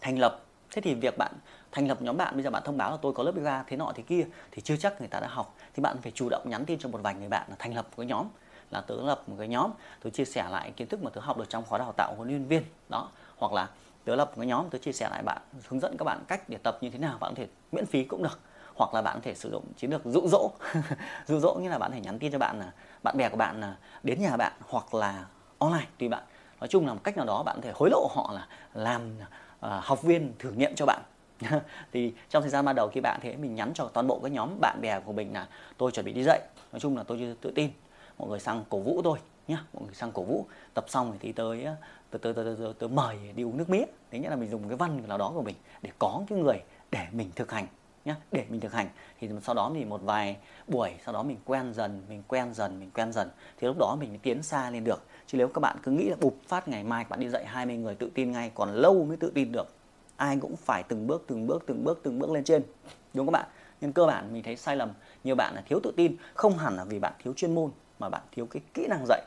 thành 0.00 0.18
lập. 0.18 0.44
Thế 0.70 0.82
thì 0.82 0.94
việc 0.94 1.18
bạn 1.18 1.32
thành 1.72 1.88
lập 1.88 2.02
nhóm 2.02 2.16
bạn 2.16 2.34
bây 2.34 2.42
giờ 2.42 2.50
bạn 2.50 2.62
thông 2.66 2.76
báo 2.76 2.90
là 2.90 2.96
tôi 3.02 3.12
có 3.12 3.22
lớp 3.22 3.32
yoga 3.36 3.62
thế 3.62 3.76
nọ 3.76 3.92
thế 3.94 4.02
kia 4.02 4.26
thì 4.50 4.62
chưa 4.62 4.76
chắc 4.76 5.00
người 5.00 5.08
ta 5.08 5.20
đã 5.20 5.28
học. 5.28 5.56
Thì 5.74 5.82
bạn 5.82 5.96
phải 6.02 6.12
chủ 6.14 6.28
động 6.28 6.42
nhắn 6.50 6.64
tin 6.64 6.78
cho 6.78 6.88
một 6.88 7.00
vài 7.02 7.14
người 7.14 7.28
bạn 7.28 7.46
là 7.50 7.56
thành 7.58 7.74
lập 7.74 7.86
một 7.90 7.94
cái 7.96 8.06
nhóm 8.06 8.26
là 8.70 8.80
tớ 8.80 8.94
lập 9.02 9.22
một 9.26 9.36
cái 9.38 9.48
nhóm. 9.48 9.70
Tôi 10.02 10.10
chia 10.10 10.24
sẻ 10.24 10.48
lại 10.50 10.72
kiến 10.76 10.88
thức 10.88 11.02
mà 11.02 11.10
tớ 11.10 11.20
học 11.20 11.38
được 11.38 11.48
trong 11.48 11.64
khóa 11.64 11.78
đào 11.78 11.92
tạo 11.96 12.14
huấn 12.16 12.28
luyện 12.28 12.44
viên 12.44 12.62
đó. 12.88 13.08
Hoặc 13.36 13.52
là 13.52 13.68
tớ 14.04 14.16
lập 14.16 14.28
một 14.28 14.36
cái 14.36 14.46
nhóm 14.46 14.70
tớ 14.70 14.78
chia 14.78 14.92
sẻ 14.92 15.08
lại 15.10 15.22
bạn 15.22 15.38
hướng 15.68 15.80
dẫn 15.80 15.96
các 15.96 16.04
bạn 16.04 16.24
cách 16.28 16.48
để 16.48 16.58
tập 16.62 16.78
như 16.80 16.90
thế 16.90 16.98
nào 16.98 17.18
bạn 17.20 17.34
có 17.34 17.42
thể 17.42 17.46
miễn 17.72 17.86
phí 17.86 18.04
cũng 18.04 18.22
được. 18.22 18.40
Hoặc 18.74 18.94
là 18.94 19.02
bạn 19.02 19.16
có 19.16 19.20
thể 19.24 19.34
sử 19.34 19.50
dụng 19.50 19.64
chiến 19.76 19.90
lược 19.90 20.04
dụ 20.04 20.28
dỗ. 20.28 20.50
Dụ 21.26 21.40
dỗ 21.40 21.54
như 21.54 21.68
là 21.68 21.78
bạn 21.78 21.90
có 21.90 21.94
thể 21.94 22.00
nhắn 22.00 22.18
tin 22.18 22.32
cho 22.32 22.38
bạn 22.38 22.58
là 22.58 22.72
bạn 23.02 23.16
bè 23.16 23.28
của 23.28 23.36
bạn 23.36 23.60
là 23.60 23.76
đến 24.02 24.20
nhà 24.20 24.36
bạn 24.36 24.52
hoặc 24.68 24.94
là 24.94 25.24
online 25.58 25.86
tùy 25.98 26.08
bạn. 26.08 26.22
Nói 26.60 26.68
chung 26.68 26.86
là 26.86 26.94
một 26.94 27.00
cách 27.04 27.16
nào 27.16 27.26
đó 27.26 27.42
bạn 27.42 27.56
có 27.56 27.62
thể 27.62 27.72
hối 27.74 27.90
lộ 27.90 28.08
họ 28.14 28.32
là 28.34 28.46
làm 28.74 29.02
uh, 29.66 29.84
học 29.84 30.02
viên 30.02 30.32
thử 30.38 30.50
nghiệm 30.50 30.74
cho 30.74 30.86
bạn. 30.86 31.02
Thì 31.92 32.12
trong 32.28 32.42
thời 32.42 32.50
gian 32.50 32.64
ban 32.64 32.74
đầu 32.74 32.88
khi 32.88 33.00
bạn 33.00 33.20
thế 33.22 33.36
mình 33.36 33.54
nhắn 33.54 33.72
cho 33.74 33.84
toàn 33.92 34.06
bộ 34.06 34.20
các 34.22 34.32
nhóm 34.32 34.60
bạn 34.60 34.78
bè 34.80 35.00
của 35.00 35.12
mình 35.12 35.34
là 35.34 35.46
tôi 35.78 35.92
chuẩn 35.92 36.06
bị 36.06 36.12
đi 36.12 36.22
dạy. 36.22 36.40
Nói 36.72 36.80
chung 36.80 36.96
là 36.96 37.02
tôi 37.02 37.36
tự 37.40 37.52
tin 37.54 37.70
mọi 38.18 38.28
người 38.28 38.40
sang 38.40 38.64
cổ 38.68 38.78
vũ 38.78 39.00
tôi 39.04 39.18
nhá. 39.48 39.64
Mọi 39.74 39.84
người 39.84 39.94
sang 39.94 40.12
cổ 40.12 40.22
vũ. 40.22 40.46
Tập 40.74 40.84
xong 40.88 41.16
thì 41.20 41.32
tới 41.32 41.66
tôi 42.10 42.20
tôi 42.20 42.34
tôi 42.34 42.56
tôi, 42.58 42.74
tôi 42.78 42.88
mời 42.88 43.16
đi 43.36 43.42
uống 43.42 43.56
nước 43.56 43.70
mía 43.70 43.84
đấy 44.10 44.20
nghĩa 44.20 44.30
là 44.30 44.36
mình 44.36 44.50
dùng 44.50 44.68
cái 44.68 44.76
văn 44.76 45.02
nào 45.08 45.18
đó 45.18 45.32
của 45.34 45.42
mình 45.42 45.56
để 45.82 45.90
có 45.98 46.22
cái 46.28 46.38
người 46.38 46.62
để 46.90 47.06
mình 47.12 47.30
thực 47.36 47.52
hành 47.52 47.66
nhá 48.04 48.16
để 48.32 48.44
mình 48.48 48.60
thực 48.60 48.72
hành. 48.72 48.88
Thì 49.20 49.28
sau 49.42 49.54
đó 49.54 49.70
thì 49.74 49.84
một 49.84 50.02
vài 50.02 50.36
buổi 50.68 50.90
sau 51.04 51.14
đó 51.14 51.22
mình 51.22 51.36
quen 51.44 51.74
dần 51.74 52.02
mình 52.08 52.22
quen 52.28 52.54
dần 52.54 52.80
mình 52.80 52.90
quen 52.94 53.12
dần. 53.12 53.30
Thì 53.58 53.66
lúc 53.66 53.76
đó 53.78 53.96
mình 54.00 54.08
mới 54.08 54.18
tiến 54.18 54.42
xa 54.42 54.70
lên 54.70 54.84
được. 54.84 55.02
Chứ 55.26 55.38
nếu 55.38 55.48
các 55.48 55.60
bạn 55.60 55.76
cứ 55.82 55.90
nghĩ 55.90 56.08
là 56.08 56.16
bụp 56.20 56.36
phát 56.48 56.68
ngày 56.68 56.84
mai 56.84 57.04
bạn 57.08 57.20
đi 57.20 57.28
dạy 57.28 57.46
20 57.46 57.76
người 57.76 57.94
tự 57.94 58.10
tin 58.14 58.32
ngay 58.32 58.50
còn 58.54 58.74
lâu 58.74 59.04
mới 59.04 59.16
tự 59.16 59.32
tin 59.34 59.52
được. 59.52 59.74
Ai 60.16 60.38
cũng 60.40 60.56
phải 60.56 60.82
từng 60.82 61.06
bước 61.06 61.24
từng 61.26 61.46
bước 61.46 61.64
từng 61.66 61.84
bước 61.84 62.00
từng 62.02 62.18
bước 62.18 62.30
lên 62.30 62.44
trên. 62.44 62.62
Đúng 63.14 63.26
không 63.26 63.34
các 63.34 63.40
bạn? 63.40 63.48
Nhưng 63.80 63.92
cơ 63.92 64.06
bản 64.06 64.32
mình 64.32 64.42
thấy 64.42 64.56
sai 64.56 64.76
lầm. 64.76 64.90
Nhiều 65.24 65.34
bạn 65.34 65.54
là 65.54 65.62
thiếu 65.66 65.80
tự 65.82 65.92
tin 65.96 66.16
không 66.34 66.58
hẳn 66.58 66.76
là 66.76 66.84
vì 66.84 66.98
bạn 66.98 67.12
thiếu 67.22 67.32
chuyên 67.36 67.54
môn 67.54 67.70
mà 67.98 68.08
bạn 68.08 68.22
thiếu 68.32 68.46
cái 68.46 68.62
kỹ 68.74 68.86
năng 68.86 69.04
dạy. 69.08 69.22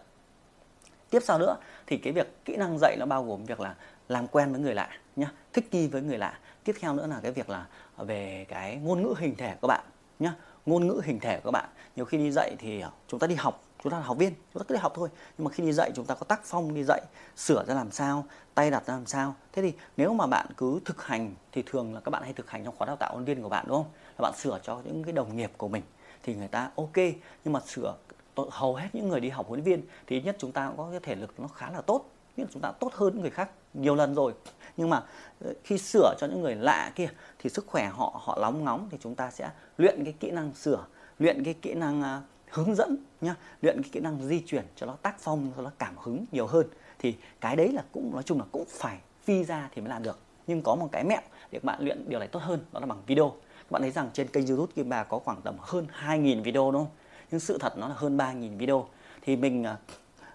Tiếp 1.09 1.19
sau 1.23 1.39
nữa, 1.39 1.55
thì 1.87 1.97
cái 1.97 2.13
việc 2.13 2.45
kỹ 2.45 2.55
năng 2.55 2.77
dạy 2.81 2.95
nó 2.99 3.05
bao 3.05 3.23
gồm 3.23 3.45
việc 3.45 3.59
là 3.59 3.75
làm 4.07 4.27
quen 4.27 4.51
với 4.51 4.61
người 4.61 4.73
lạ 4.73 4.89
nhá, 5.15 5.31
thích 5.53 5.67
nghi 5.71 5.87
với 5.87 6.01
người 6.01 6.17
lạ. 6.17 6.39
Tiếp 6.63 6.75
theo 6.79 6.93
nữa 6.93 7.07
là 7.07 7.19
cái 7.23 7.31
việc 7.31 7.49
là 7.49 7.65
về 7.97 8.45
cái 8.49 8.75
ngôn 8.75 9.01
ngữ 9.01 9.13
hình 9.17 9.35
thể 9.35 9.55
của 9.61 9.67
bạn 9.67 9.85
nhá. 10.19 10.33
Ngôn 10.65 10.87
ngữ 10.87 11.01
hình 11.03 11.19
thể 11.19 11.39
của 11.39 11.51
các 11.51 11.51
bạn, 11.51 11.69
nhiều 11.95 12.05
khi 12.05 12.17
đi 12.17 12.31
dạy 12.31 12.55
thì 12.59 12.81
ờ, 12.81 12.91
chúng 13.07 13.19
ta 13.19 13.27
đi 13.27 13.35
học, 13.35 13.63
chúng 13.83 13.91
ta 13.91 13.99
là 13.99 14.05
học 14.05 14.17
viên, 14.17 14.33
chúng 14.53 14.63
ta 14.63 14.65
cứ 14.67 14.75
đi 14.75 14.79
học 14.79 14.93
thôi. 14.95 15.09
Nhưng 15.37 15.45
mà 15.45 15.51
khi 15.51 15.63
đi 15.63 15.71
dạy, 15.71 15.91
chúng 15.95 16.05
ta 16.05 16.15
có 16.15 16.23
tác 16.23 16.41
phong 16.43 16.73
đi 16.73 16.83
dạy, 16.83 17.01
sửa 17.35 17.65
ra 17.65 17.73
làm 17.73 17.91
sao, 17.91 18.25
tay 18.53 18.71
đặt 18.71 18.85
ra 18.85 18.93
làm 18.93 19.05
sao. 19.05 19.35
Thế 19.53 19.61
thì 19.61 19.73
nếu 19.97 20.13
mà 20.13 20.27
bạn 20.27 20.47
cứ 20.57 20.79
thực 20.85 21.03
hành 21.03 21.35
thì 21.51 21.63
thường 21.65 21.93
là 21.93 21.99
các 21.99 22.09
bạn 22.09 22.23
hay 22.23 22.33
thực 22.33 22.49
hành 22.49 22.63
trong 22.63 22.75
khóa 22.75 22.85
đào 22.85 22.95
tạo 22.95 23.13
huấn 23.13 23.25
viên 23.25 23.43
của 23.43 23.49
bạn, 23.49 23.65
đúng 23.67 23.77
không? 23.77 23.91
Là 24.17 24.21
bạn 24.21 24.33
sửa 24.37 24.59
cho 24.63 24.81
những 24.85 25.03
cái 25.03 25.13
đồng 25.13 25.37
nghiệp 25.37 25.51
của 25.57 25.67
mình 25.67 25.83
thì 26.23 26.35
người 26.35 26.47
ta 26.47 26.71
ok, 26.75 26.97
nhưng 27.43 27.53
mà 27.53 27.59
sửa 27.59 27.95
hầu 28.35 28.75
hết 28.75 28.87
những 28.93 29.09
người 29.09 29.19
đi 29.19 29.29
học 29.29 29.47
huấn 29.47 29.63
luyện 29.63 29.79
viên 29.79 29.87
thì 30.07 30.21
nhất 30.21 30.35
chúng 30.39 30.51
ta 30.51 30.67
cũng 30.67 30.77
có 30.77 30.87
cái 30.91 30.99
thể 31.03 31.15
lực 31.15 31.39
nó 31.39 31.47
khá 31.47 31.71
là 31.71 31.81
tốt. 31.81 32.05
Nhưng 32.37 32.47
chúng 32.53 32.61
ta 32.61 32.71
tốt 32.71 32.93
hơn 32.93 33.13
những 33.13 33.21
người 33.21 33.31
khác 33.31 33.49
nhiều 33.73 33.95
lần 33.95 34.15
rồi. 34.15 34.33
Nhưng 34.77 34.89
mà 34.89 35.03
ờ, 35.45 35.53
khi 35.63 35.77
sửa 35.77 36.15
cho 36.19 36.27
những 36.27 36.41
người 36.41 36.55
lạ 36.55 36.91
kia 36.95 37.09
thì 37.39 37.49
sức 37.49 37.67
khỏe 37.67 37.89
họ 37.93 38.21
họ 38.23 38.37
lóng 38.41 38.63
ngóng 38.63 38.87
thì 38.91 38.97
chúng 39.01 39.15
ta 39.15 39.31
sẽ 39.31 39.49
luyện 39.77 40.03
cái 40.03 40.13
kỹ 40.19 40.31
năng 40.31 40.53
sửa 40.53 40.85
luyện 41.19 41.43
cái 41.43 41.53
kỹ 41.53 41.73
năng 41.73 42.01
uh, 42.01 42.23
hướng 42.49 42.75
dẫn 42.75 42.97
nhá 43.21 43.35
luyện 43.61 43.81
cái 43.81 43.89
kỹ 43.93 43.99
năng 43.99 44.27
di 44.27 44.39
chuyển 44.39 44.65
cho 44.75 44.85
nó 44.85 44.95
tác 45.01 45.19
phong 45.19 45.51
cho 45.55 45.61
nó 45.61 45.71
cảm 45.79 45.97
hứng 45.97 46.25
nhiều 46.31 46.47
hơn. 46.47 46.67
Thì 46.99 47.15
cái 47.41 47.55
đấy 47.55 47.71
là 47.71 47.83
cũng 47.91 48.11
nói 48.13 48.23
chung 48.23 48.39
là 48.39 48.45
cũng 48.51 48.65
phải 48.69 48.97
phi 49.23 49.43
ra 49.43 49.69
thì 49.73 49.81
mới 49.81 49.89
làm 49.89 50.03
được. 50.03 50.19
Nhưng 50.47 50.61
có 50.61 50.75
một 50.75 50.89
cái 50.91 51.03
mẹo 51.03 51.21
để 51.51 51.59
các 51.59 51.63
bạn 51.63 51.81
luyện 51.81 52.09
điều 52.09 52.19
này 52.19 52.27
tốt 52.27 52.39
hơn 52.43 52.59
đó 52.71 52.79
là 52.79 52.85
bằng 52.85 53.01
video. 53.07 53.29
Các 53.29 53.71
bạn 53.71 53.81
thấy 53.81 53.91
rằng 53.91 54.09
trên 54.13 54.27
kênh 54.27 54.47
youtube 54.47 54.71
Kim 54.75 54.89
Bà 54.89 55.03
có 55.03 55.19
khoảng 55.19 55.41
tầm 55.41 55.55
hơn 55.59 55.87
2.000 56.05 56.43
video 56.43 56.71
đúng 56.71 56.85
không? 56.85 56.95
Nhưng 57.31 57.39
sự 57.39 57.57
thật 57.57 57.77
nó 57.77 57.87
là 57.87 57.95
hơn 57.97 58.17
3.000 58.17 58.57
video. 58.57 58.87
Thì 59.21 59.35
mình 59.35 59.63
à, 59.63 59.77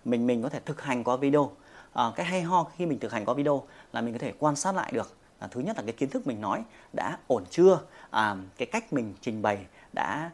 mình 0.05 0.27
mình 0.27 0.43
có 0.43 0.49
thể 0.49 0.61
thực 0.61 0.83
hành 0.83 1.05
qua 1.05 1.17
video. 1.17 1.51
À, 1.93 2.05
cái 2.17 2.27
hay 2.27 2.43
ho 2.43 2.65
khi 2.77 2.87
mình 2.87 2.99
thực 2.99 3.13
hành 3.13 3.25
qua 3.25 3.35
video 3.35 3.63
là 3.93 4.01
mình 4.01 4.15
có 4.15 4.19
thể 4.19 4.33
quan 4.39 4.57
sát 4.57 4.75
lại 4.75 4.93
được 4.93 5.17
là 5.41 5.47
thứ 5.47 5.61
nhất 5.61 5.77
là 5.77 5.83
cái 5.83 5.93
kiến 5.93 6.11
thức 6.11 6.27
mình 6.27 6.41
nói 6.41 6.63
đã 6.93 7.19
ổn 7.27 7.45
chưa? 7.51 7.81
À, 8.11 8.37
cái 8.57 8.67
cách 8.67 8.93
mình 8.93 9.15
trình 9.21 9.43
bày 9.43 9.67
đã 9.93 10.31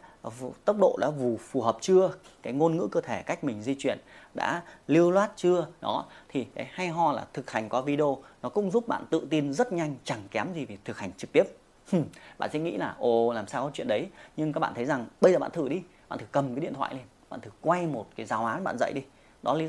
tốc 0.65 0.77
độ 0.79 0.97
đã 1.01 1.11
phù, 1.19 1.37
phù 1.37 1.61
hợp 1.61 1.77
chưa? 1.81 2.11
Cái 2.43 2.53
ngôn 2.53 2.77
ngữ 2.77 2.89
cơ 2.93 3.01
thể 3.01 3.23
cách 3.23 3.45
mình 3.45 3.63
di 3.63 3.75
chuyển 3.79 3.99
đã 4.35 4.63
lưu 4.87 5.11
loát 5.11 5.31
chưa? 5.37 5.67
Đó 5.81 6.05
thì 6.29 6.47
cái 6.55 6.69
hay 6.73 6.89
ho 6.89 7.13
là 7.13 7.27
thực 7.33 7.51
hành 7.51 7.69
qua 7.69 7.81
video 7.81 8.19
nó 8.43 8.49
cũng 8.49 8.71
giúp 8.71 8.89
bạn 8.89 9.05
tự 9.11 9.27
tin 9.31 9.53
rất 9.53 9.73
nhanh 9.73 9.97
chẳng 10.05 10.23
kém 10.31 10.55
gì 10.55 10.65
về 10.65 10.77
thực 10.85 10.99
hành 10.99 11.13
trực 11.13 11.33
tiếp. 11.33 11.45
Bạn 12.39 12.51
sẽ 12.53 12.59
nghĩ 12.59 12.77
là 12.77 12.95
ồ 12.99 13.33
làm 13.33 13.47
sao 13.47 13.65
có 13.65 13.71
chuyện 13.75 13.89
đấy? 13.89 14.09
Nhưng 14.37 14.53
các 14.53 14.61
bạn 14.61 14.75
thấy 14.75 14.85
rằng 14.85 15.07
bây 15.21 15.33
giờ 15.33 15.39
bạn 15.39 15.51
thử 15.51 15.69
đi 15.69 15.83
bạn 16.13 16.19
thử 16.19 16.27
cầm 16.33 16.55
cái 16.55 16.61
điện 16.61 16.75
thoại 16.75 16.95
lên 16.95 17.05
bạn 17.31 17.41
thử 17.41 17.51
quay 17.61 17.87
một 17.87 18.07
cái 18.17 18.27
giáo 18.27 18.47
án 18.47 18.65
bạn 18.65 18.77
dạy 18.79 18.93
đi. 18.93 19.03
Đó 19.43 19.55
là 19.55 19.65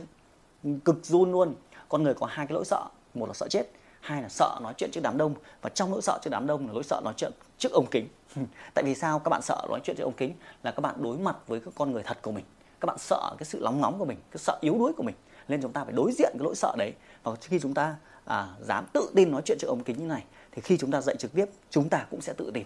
cực 0.86 1.06
run 1.06 1.32
luôn. 1.32 1.56
Con 1.90 2.04
người 2.04 2.14
có 2.14 2.26
hai 2.26 2.48
cái 2.48 2.54
lỗi 2.54 2.66
sợ 2.66 2.86
một 3.14 3.26
là 3.26 3.34
sợ 3.34 3.48
chết 3.50 3.64
hai 4.02 4.22
là 4.22 4.30
sợ 4.30 4.60
nói 4.62 4.74
chuyện 4.78 4.90
trước 4.94 5.02
đám 5.04 5.18
đông. 5.18 5.36
Và 5.62 5.70
trong 5.70 5.92
nỗi 5.92 6.02
sợ 6.02 6.20
trước 6.22 6.30
đám 6.30 6.48
đông 6.48 6.68
là 6.68 6.74
nỗi 6.74 6.84
sợ 6.84 7.02
nói 7.04 7.14
chuyện 7.18 7.32
trước 7.58 7.72
ống 7.72 7.86
kính. 7.92 8.08
Tại 8.74 8.84
vì 8.84 8.96
sao 8.96 9.20
các 9.20 9.30
bạn 9.30 9.42
sợ 9.42 9.66
nói 9.70 9.80
chuyện 9.84 9.96
trước 9.98 10.04
ống 10.04 10.14
kính? 10.14 10.34
Là 10.64 10.72
các 10.72 10.82
bạn 10.82 10.96
đối 11.00 11.18
mặt 11.18 11.38
với 11.48 11.60
các 11.60 11.74
con 11.76 11.92
người 11.92 12.04
thật 12.04 12.18
của 12.22 12.32
mình. 12.32 12.46
Các 12.80 12.86
bạn 12.86 12.98
sợ 13.00 13.36
cái 13.38 13.46
sự 13.46 13.60
nóng 13.64 13.82
nóng 13.82 14.00
của 14.00 14.06
mình 14.06 14.18
cái 14.32 14.38
sợ 14.38 14.58
yếu 14.62 14.78
đuối 14.80 14.94
của 14.98 15.04
mình. 15.04 15.16
Nên 15.48 15.62
chúng 15.62 15.74
ta 15.74 15.84
phải 15.84 15.94
đối 15.94 16.12
diện 16.12 16.32
cái 16.34 16.44
nỗi 16.44 16.56
sợ 16.56 16.76
đấy. 16.78 16.94
Và 17.24 17.36
khi 17.36 17.60
chúng 17.60 17.74
ta 17.74 17.96
à, 18.26 18.48
dám 18.62 18.86
tự 18.94 19.12
tin 19.16 19.32
nói 19.32 19.42
chuyện 19.46 19.58
trước 19.62 19.68
ống 19.68 19.84
kính 19.84 20.00
như 20.00 20.08
này 20.08 20.24
thì 20.52 20.62
khi 20.62 20.78
chúng 20.78 20.92
ta 20.92 21.02
dạy 21.02 21.16
trực 21.16 21.34
tiếp 21.34 21.46
chúng 21.70 21.90
ta 21.90 22.06
cũng 22.12 22.22
sẽ 22.22 22.34
tự 22.34 22.52
tin. 22.54 22.64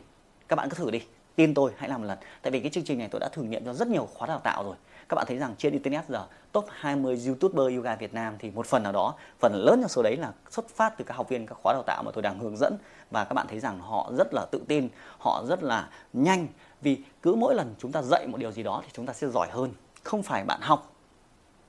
Các 0.48 0.56
bạn 0.56 0.70
cứ 0.70 0.76
thử 0.76 0.92
đi 0.92 1.02
tin 1.38 1.54
tôi, 1.54 1.72
hãy 1.78 1.90
làm 1.90 2.02
một 2.02 2.08
lần. 2.08 2.18
Tại 2.42 2.52
vì 2.52 2.60
cái 2.60 2.72
chương 2.72 2.84
trình 2.84 3.00
này 3.00 3.08
tôi 3.12 3.20
đã 3.20 3.30
thử 3.30 3.44
nghiệm 3.44 3.66
cho 3.66 3.74
rất 3.74 3.88
nhiều 3.88 4.08
khóa 4.14 4.28
đào 4.28 4.40
tạo 4.40 4.64
rồi. 4.64 4.76
Các 5.10 5.16
bạn 5.16 5.26
thấy 5.28 5.38
rằng 5.38 5.56
trên 5.58 5.74
internet 5.74 6.06
giờ, 6.10 6.28
top 6.52 6.66
20 6.70 7.22
youtuber 7.28 7.76
yoga 7.76 7.96
Việt 7.96 8.14
Nam 8.14 8.36
thì 8.40 8.52
một 8.52 8.68
phần 8.68 8.84
nào 8.84 8.92
đó, 8.92 9.14
phần 9.40 9.52
lớn 9.56 9.80
trong 9.82 9.90
số 9.90 10.04
đấy 10.04 10.18
là 10.18 10.32
xuất 10.50 10.70
phát 10.70 10.98
từ 10.98 11.06
các 11.06 11.18
học 11.18 11.30
viên 11.30 11.46
các 11.46 11.58
khóa 11.64 11.74
đào 11.74 11.84
tạo 11.88 12.04
mà 12.04 12.12
tôi 12.12 12.22
đang 12.22 12.40
hướng 12.40 12.58
dẫn. 12.58 12.78
Và 13.12 13.24
các 13.24 13.34
bạn 13.34 13.48
thấy 13.50 13.60
rằng 13.60 13.80
họ 13.80 14.12
rất 14.18 14.34
là 14.34 14.46
tự 14.52 14.62
tin, 14.68 14.90
họ 15.18 15.44
rất 15.48 15.64
là 15.64 15.90
nhanh. 16.14 16.48
Vì 16.82 16.98
cứ 17.22 17.36
mỗi 17.36 17.56
lần 17.56 17.76
chúng 17.80 17.92
ta 17.92 18.02
dạy 18.02 18.28
một 18.28 18.38
điều 18.38 18.52
gì 18.52 18.64
đó 18.64 18.82
thì 18.86 18.90
chúng 18.94 19.06
ta 19.06 19.14
sẽ 19.14 19.28
giỏi 19.28 19.48
hơn. 19.52 19.72
Không 20.04 20.24
phải 20.24 20.44
bạn 20.44 20.60
học, 20.62 20.94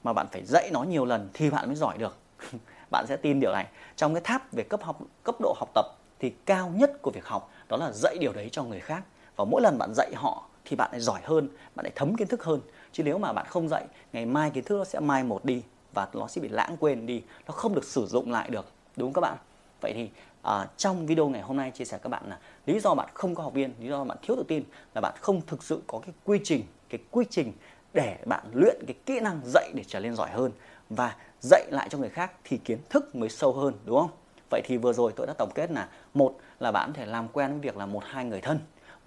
mà 0.05 0.13
bạn 0.13 0.27
phải 0.33 0.43
dạy 0.45 0.71
nó 0.73 0.83
nhiều 0.83 1.05
lần 1.05 1.31
thì 1.35 1.51
bạn 1.51 1.67
mới 1.67 1.77
giỏi 1.77 1.99
được. 1.99 2.17
Bạn 2.91 3.07
sẽ 3.09 3.17
tin 3.17 3.41
điều 3.41 3.53
này. 3.53 3.67
Trong 3.97 4.15
cái 4.15 4.21
tháp 4.25 4.53
về 4.53 4.63
cấp 4.63 4.81
học, 4.83 4.99
cấp 5.25 5.35
độ 5.41 5.55
học 5.57 5.69
tập 5.75 5.87
thì 6.19 6.31
cao 6.31 6.73
nhất 6.75 7.03
của 7.03 7.11
việc 7.11 7.27
học 7.27 7.51
đó 7.69 7.77
là 7.77 7.93
dạy 7.93 8.19
điều 8.21 8.33
đấy 8.33 8.49
cho 8.53 8.63
người 8.63 8.81
khác 8.81 9.03
và 9.39 9.45
mỗi 9.45 9.63
lần 9.63 9.79
bạn 9.79 9.95
dạy 9.95 10.13
họ 10.15 10.45
thì 10.65 10.77
bạn 10.77 10.89
lại 10.93 11.01
giỏi 11.01 11.21
hơn 11.25 11.49
bạn 11.75 11.85
lại 11.85 11.93
thấm 11.97 12.17
kiến 12.17 12.29
thức 12.29 12.45
hơn. 12.45 12.61
Chứ 12.93 13.03
nếu 13.03 13.19
mà 13.19 13.33
bạn 13.33 13.47
không 13.49 13.69
dạy 13.69 13.87
ngày 14.13 14.27
mai 14.27 14.51
kiến 14.51 14.65
thức 14.65 14.79
nó 14.79 14.85
sẽ 14.85 15.01
mai 15.01 15.25
một 15.25 15.45
đi 15.45 15.63
và 15.95 16.09
nó 16.13 16.27
sẽ 16.27 16.41
bị 16.41 16.49
lãng 16.49 16.77
quên 16.81 17.07
đi 17.07 17.23
nó 17.47 17.53
không 17.53 17.75
được 17.75 17.85
sử 17.85 18.07
dụng 18.07 18.31
lại 18.31 18.51
được. 18.51 18.67
Đúng 18.97 19.07
không 19.07 19.13
các 19.13 19.21
bạn? 19.21 19.37
Vậy 19.81 19.93
thì 19.95 20.11
à, 20.43 20.67
trong 20.77 21.07
video 21.07 21.29
ngày 21.29 21.43
hôm 21.43 21.57
nay 21.57 21.71
chia 21.71 21.85
sẻ 21.85 21.99
các 22.03 22.09
bạn 22.09 22.23
là 22.29 22.39
lý 22.67 22.81
do 22.81 22.95
bạn 22.95 23.09
không 23.15 23.35
có 23.35 23.43
học 23.43 23.53
viên 23.53 23.73
lý 23.81 23.89
do 23.89 24.05
bạn 24.05 24.19
thiếu 24.23 24.37
tự 24.37 24.45
tin 24.49 24.63
là 24.95 25.01
bạn 25.01 25.15
không 25.21 25.41
thực 25.47 25.63
sự 25.63 25.83
có 25.87 25.99
cái 25.99 26.15
quy 26.25 26.41
trình 26.45 26.65
cái 26.89 27.01
quy 27.11 27.25
trình 27.31 27.53
để 27.95 28.19
bạn 28.27 28.45
luyện 28.53 28.77
cái 28.87 28.95
kỹ 29.07 29.21
năng 29.21 29.41
dạy 29.45 29.73
để 29.75 29.85
trở 29.87 30.01
nên 30.01 30.15
giỏi 30.15 30.31
hơn. 30.31 30.53
Và 30.91 31.17
dạy 31.41 31.67
lại 31.71 31.89
cho 31.91 31.99
người 31.99 32.09
khác 32.09 32.33
thì 32.45 32.57
kiến 32.57 32.79
thức 32.91 33.17
mới 33.17 33.29
sâu 33.29 33.53
hơn 33.53 33.75
đúng 33.85 34.01
không? 34.01 34.11
Vậy 34.51 34.63
thì 34.65 34.77
vừa 34.77 34.93
rồi 34.93 35.13
tôi 35.17 35.27
đã 35.27 35.33
tổng 35.39 35.51
kết 35.55 35.71
là 35.71 35.89
một 36.15 36.35
là 36.61 36.73
bạn 36.73 36.93
có 36.93 36.99
thể 36.99 37.07
làm 37.07 37.29
quen 37.29 37.51
với 37.51 37.61
việc 37.61 37.77
là 37.77 37.87
một 37.87 38.03
hai 38.07 38.25
người 38.25 38.41
thân 38.41 38.59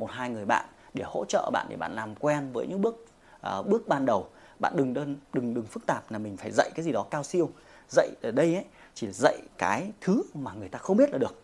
một 0.02 0.12
hai 0.12 0.30
người 0.30 0.46
bạn 0.46 0.66
để 0.94 1.04
hỗ 1.08 1.26
trợ 1.26 1.50
bạn 1.54 1.66
để 1.70 1.76
bạn 1.76 1.96
làm 1.96 2.16
quen 2.16 2.50
với 2.54 2.68
những 2.68 2.82
bước 2.82 3.06
uh, 3.60 3.68
bước 3.68 3.88
ban 3.88 4.06
đầu. 4.06 4.30
Bạn 4.60 4.74
đừng 4.76 4.94
đơn 4.94 5.16
đừng 5.34 5.54
đừng 5.54 5.66
phức 5.66 5.86
tạp 5.86 6.12
là 6.12 6.18
mình 6.18 6.38
phải 6.38 6.52
dạy 6.52 6.72
cái 6.76 6.86
gì 6.86 6.92
đó 6.92 7.06
cao 7.12 7.24
siêu. 7.24 7.50
Dạy 7.90 8.10
ở 8.22 8.32
đây 8.32 8.56
ấy 8.56 8.66
chỉ 8.94 9.08
dạy 9.12 9.38
cái 9.58 9.92
thứ 10.02 10.24
mà 10.34 10.54
người 10.54 10.70
ta 10.70 10.80
không 10.80 10.98
biết 10.98 11.10
là 11.12 11.18
được 11.18 11.42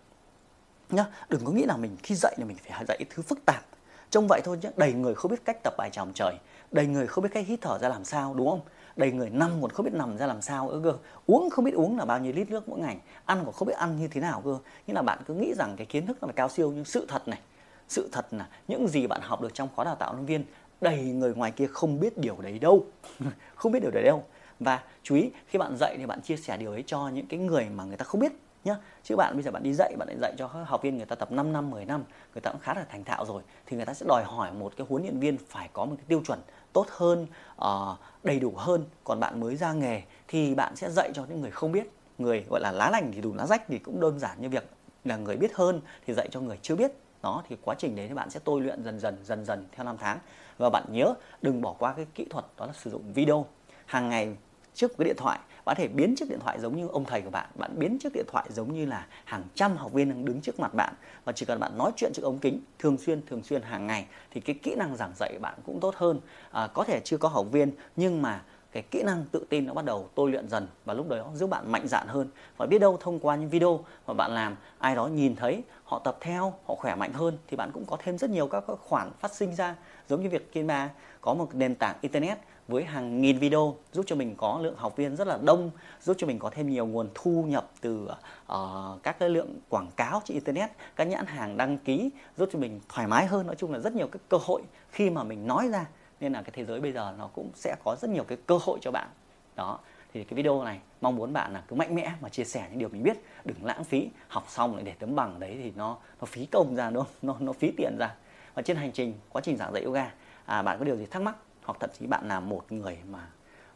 nhá. 0.90 1.06
Đừng 1.30 1.46
có 1.46 1.52
nghĩ 1.52 1.64
là 1.64 1.78
mình 1.78 1.98
khi 2.04 2.16
dạy 2.16 2.36
là 2.38 2.46
mình 2.46 2.58
phải 2.68 2.86
dạy 2.88 3.06
thứ 3.10 3.24
phức 3.24 3.46
tạp. 3.46 3.66
Trông 4.10 4.28
vậy 4.30 4.42
thôi 4.44 4.60
nhé 4.62 4.70
đầy 4.78 4.94
người 4.94 5.16
không 5.16 5.32
biết 5.32 5.46
cách 5.46 5.58
tập 5.64 5.74
bài 5.78 5.90
chào 5.92 6.08
trời. 6.14 6.36
Đầy 6.72 6.86
người 6.86 7.08
không 7.08 7.24
biết 7.24 7.30
cách 7.34 7.48
hít 7.48 7.62
thở 7.62 7.80
ra 7.80 7.90
làm 7.90 8.06
sao 8.06 8.34
đúng 8.34 8.50
không? 8.50 8.62
Đầy 8.96 9.12
người 9.12 9.30
nằm 9.30 9.62
còn 9.62 9.72
không 9.72 9.86
biết 9.86 9.94
nằm 9.94 10.18
ra 10.18 10.28
làm 10.28 10.42
sao 10.42 10.72
nữa 10.72 10.82
cơ. 10.84 10.94
Uống 11.26 11.50
không 11.50 11.66
biết 11.66 11.74
uống 11.74 11.98
là 11.98 12.06
bao 12.06 12.20
nhiêu 12.20 12.34
lít 12.34 12.50
nước 12.50 12.70
mỗi 12.70 12.80
ngày. 12.80 12.98
Ăn 13.26 13.42
còn 13.46 13.54
không 13.54 13.68
biết 13.68 13.78
ăn 13.78 13.98
như 14.00 14.08
thế 14.08 14.22
nào 14.22 14.42
cơ. 14.46 14.58
Nhưng 14.88 14.96
là 14.96 15.02
bạn 15.02 15.20
cứ 15.28 15.34
nghĩ 15.34 15.54
rằng 15.58 15.76
cái 15.78 15.86
kiến 15.86 16.06
thức 16.06 16.24
là 16.24 16.32
cao 16.36 16.50
siêu 16.50 16.72
nhưng 16.76 16.86
sự 16.86 17.06
thật 17.10 17.28
này 17.28 17.40
sự 17.88 18.10
thật 18.12 18.28
là 18.32 18.48
những 18.68 18.88
gì 18.88 19.08
bạn 19.08 19.22
học 19.24 19.42
được 19.42 19.54
trong 19.54 19.70
khóa 19.76 19.86
đào 19.86 19.96
tạo 19.96 20.14
nhân 20.14 20.26
viên 20.26 20.44
đầy 20.82 21.04
người 21.04 21.34
ngoài 21.36 21.52
kia 21.52 21.68
không 21.68 22.00
biết 22.00 22.18
điều 22.18 22.36
đấy 22.42 22.60
đâu. 22.60 22.86
Không 23.56 23.72
biết 23.72 23.80
điều 23.82 23.92
đấy 23.92 24.04
đâu. 24.04 24.24
Và 24.60 24.84
chú 25.04 25.16
ý 25.16 25.32
khi 25.48 25.60
bạn 25.60 25.78
dạy 25.78 25.96
thì 25.98 26.06
bạn 26.06 26.22
chia 26.22 26.38
sẻ 26.38 26.58
điều 26.58 26.72
ấy 26.72 26.84
cho 26.88 27.10
những 27.10 27.26
cái 27.28 27.40
người 27.40 27.68
mà 27.76 27.84
người 27.84 27.98
ta 27.98 28.06
không 28.06 28.22
biết 28.22 28.32
nhá. 28.64 28.76
Chứ 29.04 29.16
bạn 29.16 29.34
bây 29.34 29.44
giờ 29.44 29.52
bạn 29.52 29.64
đi 29.64 29.74
dạy 29.74 29.96
bạn 30.00 30.08
lại 30.08 30.18
dạy 30.22 30.34
cho 30.38 30.48
học 30.48 30.82
viên 30.84 30.98
người 30.98 31.06
ta 31.06 31.16
tập 31.16 31.32
5 31.32 31.54
năm 31.54 31.70
10 31.70 31.86
năm 31.86 32.04
người 32.34 32.42
ta 32.42 32.52
cũng 32.52 32.62
khá 32.62 32.74
là 32.74 32.86
thành 32.90 33.04
thạo 33.04 33.26
rồi 33.26 33.44
thì 33.66 33.78
người 33.78 33.86
ta 33.86 33.94
sẽ 33.94 34.06
đòi 34.10 34.24
hỏi 34.24 34.52
một 34.52 34.74
cái 34.78 34.88
huấn 34.90 35.04
luyện 35.04 35.20
viên 35.20 35.38
phải 35.38 35.70
có 35.74 35.86
một 35.86 35.96
cái 35.98 36.06
tiêu 36.08 36.22
chuẩn 36.26 36.40
tốt 36.74 36.86
hơn 36.90 37.28
uh, 37.62 37.98
đầy 38.24 38.40
đủ 38.40 38.54
hơn. 38.58 38.86
Còn 39.04 39.20
bạn 39.20 39.40
mới 39.40 39.56
ra 39.56 39.74
nghề 39.74 40.02
thì 40.28 40.56
bạn 40.56 40.76
sẽ 40.76 40.90
dạy 40.90 41.12
cho 41.14 41.26
những 41.30 41.42
người 41.42 41.52
không 41.52 41.72
biết. 41.72 41.92
Người 42.18 42.46
gọi 42.50 42.62
là 42.62 42.72
lá 42.72 42.90
lành 42.90 43.12
thì 43.14 43.22
đủ 43.22 43.34
lá 43.34 43.46
rách 43.46 43.64
thì 43.68 43.80
cũng 43.80 44.00
đơn 44.00 44.20
giản 44.20 44.42
như 44.42 44.50
việc 44.50 44.70
là 45.04 45.18
người 45.18 45.38
biết 45.38 45.54
hơn 45.54 45.82
thì 46.08 46.14
dạy 46.14 46.28
cho 46.32 46.40
người 46.40 46.58
chưa 46.62 46.76
biết 46.76 46.92
đó 47.22 47.44
thì 47.50 47.58
quá 47.62 47.76
trình 47.78 47.96
đấy 47.96 48.08
thì 48.08 48.14
bạn 48.14 48.30
sẽ 48.30 48.40
tôi 48.44 48.62
luyện 48.62 48.84
dần 48.84 49.00
dần 49.00 49.18
dần 49.24 49.46
dần 49.46 49.66
theo 49.72 49.86
năm 49.86 49.98
tháng. 50.00 50.20
Và 50.58 50.70
bạn 50.70 50.84
nhớ 50.92 51.14
đừng 51.42 51.62
bỏ 51.62 51.76
qua 51.80 51.94
cái 51.94 52.06
kỹ 52.16 52.26
thuật 52.30 52.46
đó 52.58 52.66
là 52.66 52.74
sử 52.74 52.90
dụng 52.90 53.14
video. 53.14 53.46
Hàng 53.86 54.10
ngày 54.10 54.36
trước 54.74 54.98
cái 54.98 55.06
điện 55.06 55.16
thoại 55.18 55.40
bạn 55.66 55.76
có 55.76 55.80
thể 55.80 55.88
biến 55.88 56.16
chiếc 56.16 56.30
điện 56.30 56.40
thoại 56.40 56.60
giống 56.60 56.76
như 56.76 56.88
ông 56.88 57.06
thầy 57.06 57.22
của 57.22 57.30
bạn. 57.30 57.50
Bạn 57.56 57.72
biến 57.80 57.98
chiếc 58.00 58.14
điện 58.14 58.26
thoại 58.28 58.46
giống 58.50 58.74
như 58.74 58.86
là 58.86 59.08
hàng 59.26 59.44
trăm 59.56 59.78
học 59.78 59.94
viên 59.94 60.10
đang 60.10 60.26
đứng 60.26 60.42
trước 60.42 60.60
mặt 60.60 60.74
bạn. 60.74 60.94
Và 61.26 61.34
chỉ 61.34 61.46
cần 61.46 61.60
bạn 61.60 61.78
nói 61.78 61.92
chuyện 61.96 62.12
trước 62.14 62.24
ống 62.24 62.40
kính 62.40 62.62
thường 62.80 62.98
xuyên 62.98 63.26
thường 63.26 63.44
xuyên 63.44 63.62
hàng 63.62 63.88
ngày 63.88 64.06
thì 64.32 64.42
cái 64.42 64.56
kỹ 64.64 64.76
năng 64.76 64.96
giảng 64.96 65.14
dạy 65.16 65.40
bạn 65.42 65.54
cũng 65.66 65.80
tốt 65.80 65.96
hơn. 65.96 66.20
À, 66.52 66.68
có 66.74 66.84
thể 66.84 67.02
chưa 67.04 67.18
có 67.18 67.30
học 67.30 67.46
viên 67.52 67.72
nhưng 67.96 68.22
mà 68.22 68.44
cái 68.78 68.84
kỹ 68.92 69.04
năng 69.04 69.26
tự 69.32 69.46
tin 69.50 69.66
nó 69.66 69.74
bắt 69.74 69.86
đầu 69.86 70.10
tôi 70.16 70.32
luyện 70.32 70.50
dần 70.50 70.68
và 70.86 70.94
lúc 70.94 71.10
đó 71.10 71.30
giúp 71.34 71.50
bạn 71.50 71.72
mạnh 71.72 71.88
dạn 71.88 72.08
hơn. 72.08 72.28
Và 72.58 72.66
biết 72.66 72.80
đâu 72.80 72.98
thông 73.00 73.20
qua 73.20 73.36
những 73.36 73.50
video 73.50 73.80
mà 74.08 74.14
bạn 74.14 74.32
làm 74.32 74.56
ai 74.80 74.96
đó 74.96 75.08
nhìn 75.08 75.36
thấy 75.36 75.64
họ 75.84 76.00
tập 76.00 76.18
theo 76.22 76.54
họ 76.66 76.76
khỏe 76.76 76.96
mạnh 76.96 77.14
hơn 77.14 77.38
thì 77.48 77.58
bạn 77.58 77.72
cũng 77.74 77.86
có 77.86 77.98
thêm 78.04 78.18
rất 78.18 78.30
nhiều 78.30 78.48
các 78.48 78.64
khoản 78.82 79.12
phát 79.20 79.34
sinh 79.34 79.56
ra. 79.56 79.76
Giống 80.08 80.24
như 80.24 80.30
việc 80.30 80.52
Kinma 80.52 80.90
có 81.22 81.34
một 81.34 81.56
nền 81.56 81.76
tảng 81.76 81.96
internet 82.02 82.38
với 82.68 82.84
hàng 82.84 83.22
nghìn 83.22 83.40
video 83.40 83.76
giúp 83.92 84.06
cho 84.08 84.16
mình 84.16 84.36
có 84.38 84.60
lượng 84.62 84.76
học 84.78 84.96
viên 84.96 85.16
rất 85.16 85.28
là 85.28 85.40
đông 85.42 85.72
giúp 86.02 86.16
cho 86.20 86.28
mình 86.28 86.40
có 86.40 86.50
thêm 86.50 86.70
nhiều 86.70 86.86
nguồn 86.86 87.10
thu 87.14 87.44
nhập 87.48 87.72
từ 87.82 88.10
uh, 88.54 89.04
các 89.04 89.20
cái 89.20 89.30
lượng 89.30 89.56
quảng 89.70 89.88
cáo 89.96 90.22
trên 90.26 90.36
internet 90.36 90.70
các 90.96 91.08
nhãn 91.08 91.26
hàng 91.26 91.58
đăng 91.58 91.78
ký 91.78 92.10
giúp 92.38 92.50
cho 92.54 92.60
mình 92.60 92.80
thoải 92.90 93.08
mái 93.08 93.26
hơn. 93.26 93.48
Nói 93.48 93.56
chung 93.56 93.74
là 93.74 93.80
rất 93.80 93.94
nhiều 93.94 94.08
các 94.08 94.22
cơ 94.30 94.38
hội 94.42 94.62
khi 94.92 95.10
mà 95.10 95.24
mình 95.24 95.48
nói 95.48 95.68
ra 95.68 95.86
nên 96.20 96.34
là 96.34 96.42
cái 96.42 96.52
thế 96.54 96.66
giới 96.66 96.80
bây 96.80 96.92
giờ 96.92 97.14
nó 97.18 97.28
cũng 97.28 97.52
sẽ 97.56 97.76
có 97.84 97.96
rất 98.02 98.10
nhiều 98.10 98.24
cái 98.24 98.38
cơ 98.46 98.60
hội 98.62 98.80
cho 98.82 98.92
bạn. 98.92 99.08
Đó 99.56 99.80
thì 100.14 100.24
cái 100.24 100.38
video 100.38 100.64
này 100.64 100.80
mong 101.02 101.16
muốn 101.16 101.34
bạn 101.34 101.54
là 101.54 101.64
cứ 101.68 101.76
mạnh 101.76 101.96
mẽ 101.96 102.12
mà 102.22 102.30
chia 102.30 102.44
sẻ 102.44 102.68
những 102.70 102.80
điều 102.80 102.90
mình 102.90 103.04
biết 103.04 103.18
đừng 103.46 103.66
lãng 103.66 103.84
phí 103.84 104.10
học 104.28 104.46
xong 104.50 104.76
lại 104.76 104.84
để 104.84 104.94
tấm 105.00 105.16
bằng 105.16 105.40
đấy 105.40 105.60
thì 105.64 105.72
nó 105.76 105.98
nó 106.20 106.26
phí 106.26 106.46
công 106.46 106.76
ra 106.76 106.90
đúng 106.90 107.04
không? 107.04 107.14
Nó 107.22 107.36
nó 107.40 107.54
phí 107.54 107.72
tiền 107.78 107.98
ra. 108.00 108.16
Và 108.54 108.62
trên 108.62 108.78
hành 108.78 108.92
trình 108.92 109.14
quá 109.30 109.42
trình 109.46 109.58
giảng 109.58 109.74
dạy 109.74 109.84
yoga 109.84 110.12
à, 110.46 110.62
bạn 110.62 110.80
có 110.80 110.86
điều 110.86 110.96
gì 110.96 111.06
thắc 111.06 111.22
mắc 111.22 111.36
hoặc 111.64 111.78
thậm 111.80 111.90
chí 112.00 112.08
bạn 112.08 112.28
là 112.28 112.40
một 112.40 112.72
người 112.72 112.98
mà 113.10 113.28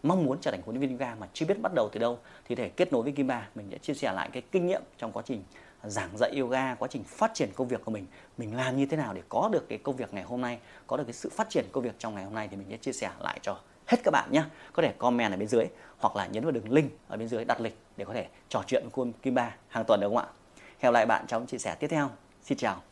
mong 0.03 0.25
muốn 0.25 0.38
trở 0.41 0.51
thành 0.51 0.62
huấn 0.62 0.75
luyện 0.75 0.89
viên 0.89 1.00
yoga 1.00 1.15
mà 1.15 1.27
chưa 1.33 1.45
biết 1.45 1.62
bắt 1.62 1.71
đầu 1.75 1.89
từ 1.91 2.00
đâu 2.00 2.19
thì 2.45 2.55
để 2.55 2.69
kết 2.69 2.93
nối 2.93 3.03
với 3.03 3.12
Kim 3.12 3.27
Ba 3.27 3.48
mình 3.55 3.67
sẽ 3.71 3.77
chia 3.77 3.93
sẻ 3.93 4.13
lại 4.13 4.29
cái 4.33 4.43
kinh 4.51 4.67
nghiệm 4.67 4.81
trong 4.98 5.12
quá 5.12 5.24
trình 5.25 5.43
giảng 5.83 6.17
dạy 6.17 6.39
yoga, 6.39 6.75
quá 6.75 6.88
trình 6.91 7.03
phát 7.03 7.31
triển 7.33 7.50
công 7.55 7.67
việc 7.67 7.85
của 7.85 7.91
mình 7.91 8.05
mình 8.38 8.55
làm 8.55 8.77
như 8.77 8.85
thế 8.85 8.97
nào 8.97 9.13
để 9.13 9.21
có 9.29 9.50
được 9.51 9.69
cái 9.69 9.77
công 9.77 9.95
việc 9.95 10.13
ngày 10.13 10.23
hôm 10.23 10.41
nay, 10.41 10.59
có 10.88 10.97
được 10.97 11.03
cái 11.03 11.13
sự 11.13 11.29
phát 11.29 11.50
triển 11.50 11.65
công 11.71 11.83
việc 11.83 11.95
trong 12.00 12.15
ngày 12.15 12.23
hôm 12.23 12.33
nay 12.33 12.47
thì 12.51 12.57
mình 12.57 12.67
sẽ 12.69 12.77
chia 12.77 12.93
sẻ 12.93 13.11
lại 13.19 13.39
cho 13.41 13.57
hết 13.88 13.97
các 14.03 14.11
bạn 14.11 14.31
nhé 14.31 14.43
có 14.73 14.83
thể 14.83 14.93
comment 14.97 15.33
ở 15.33 15.38
bên 15.38 15.47
dưới 15.47 15.65
hoặc 15.97 16.15
là 16.15 16.27
nhấn 16.27 16.43
vào 16.43 16.51
đường 16.51 16.71
link 16.71 16.91
ở 17.07 17.17
bên 17.17 17.27
dưới 17.27 17.45
đặt 17.45 17.61
lịch 17.61 17.77
để 17.97 18.05
có 18.05 18.13
thể 18.13 18.27
trò 18.50 18.63
chuyện 18.67 18.83
với 18.83 18.91
cô 18.93 19.07
Kim 19.21 19.35
Ba 19.35 19.55
hàng 19.67 19.83
tuần 19.88 20.00
được 20.00 20.07
không 20.07 20.17
ạ? 20.17 20.27
Hẹn 20.79 20.93
lại 20.93 21.05
bạn 21.05 21.25
trong 21.27 21.45
chia 21.45 21.57
sẻ 21.57 21.75
tiếp 21.75 21.88
theo. 21.88 22.09
Xin 22.43 22.57
chào. 22.57 22.90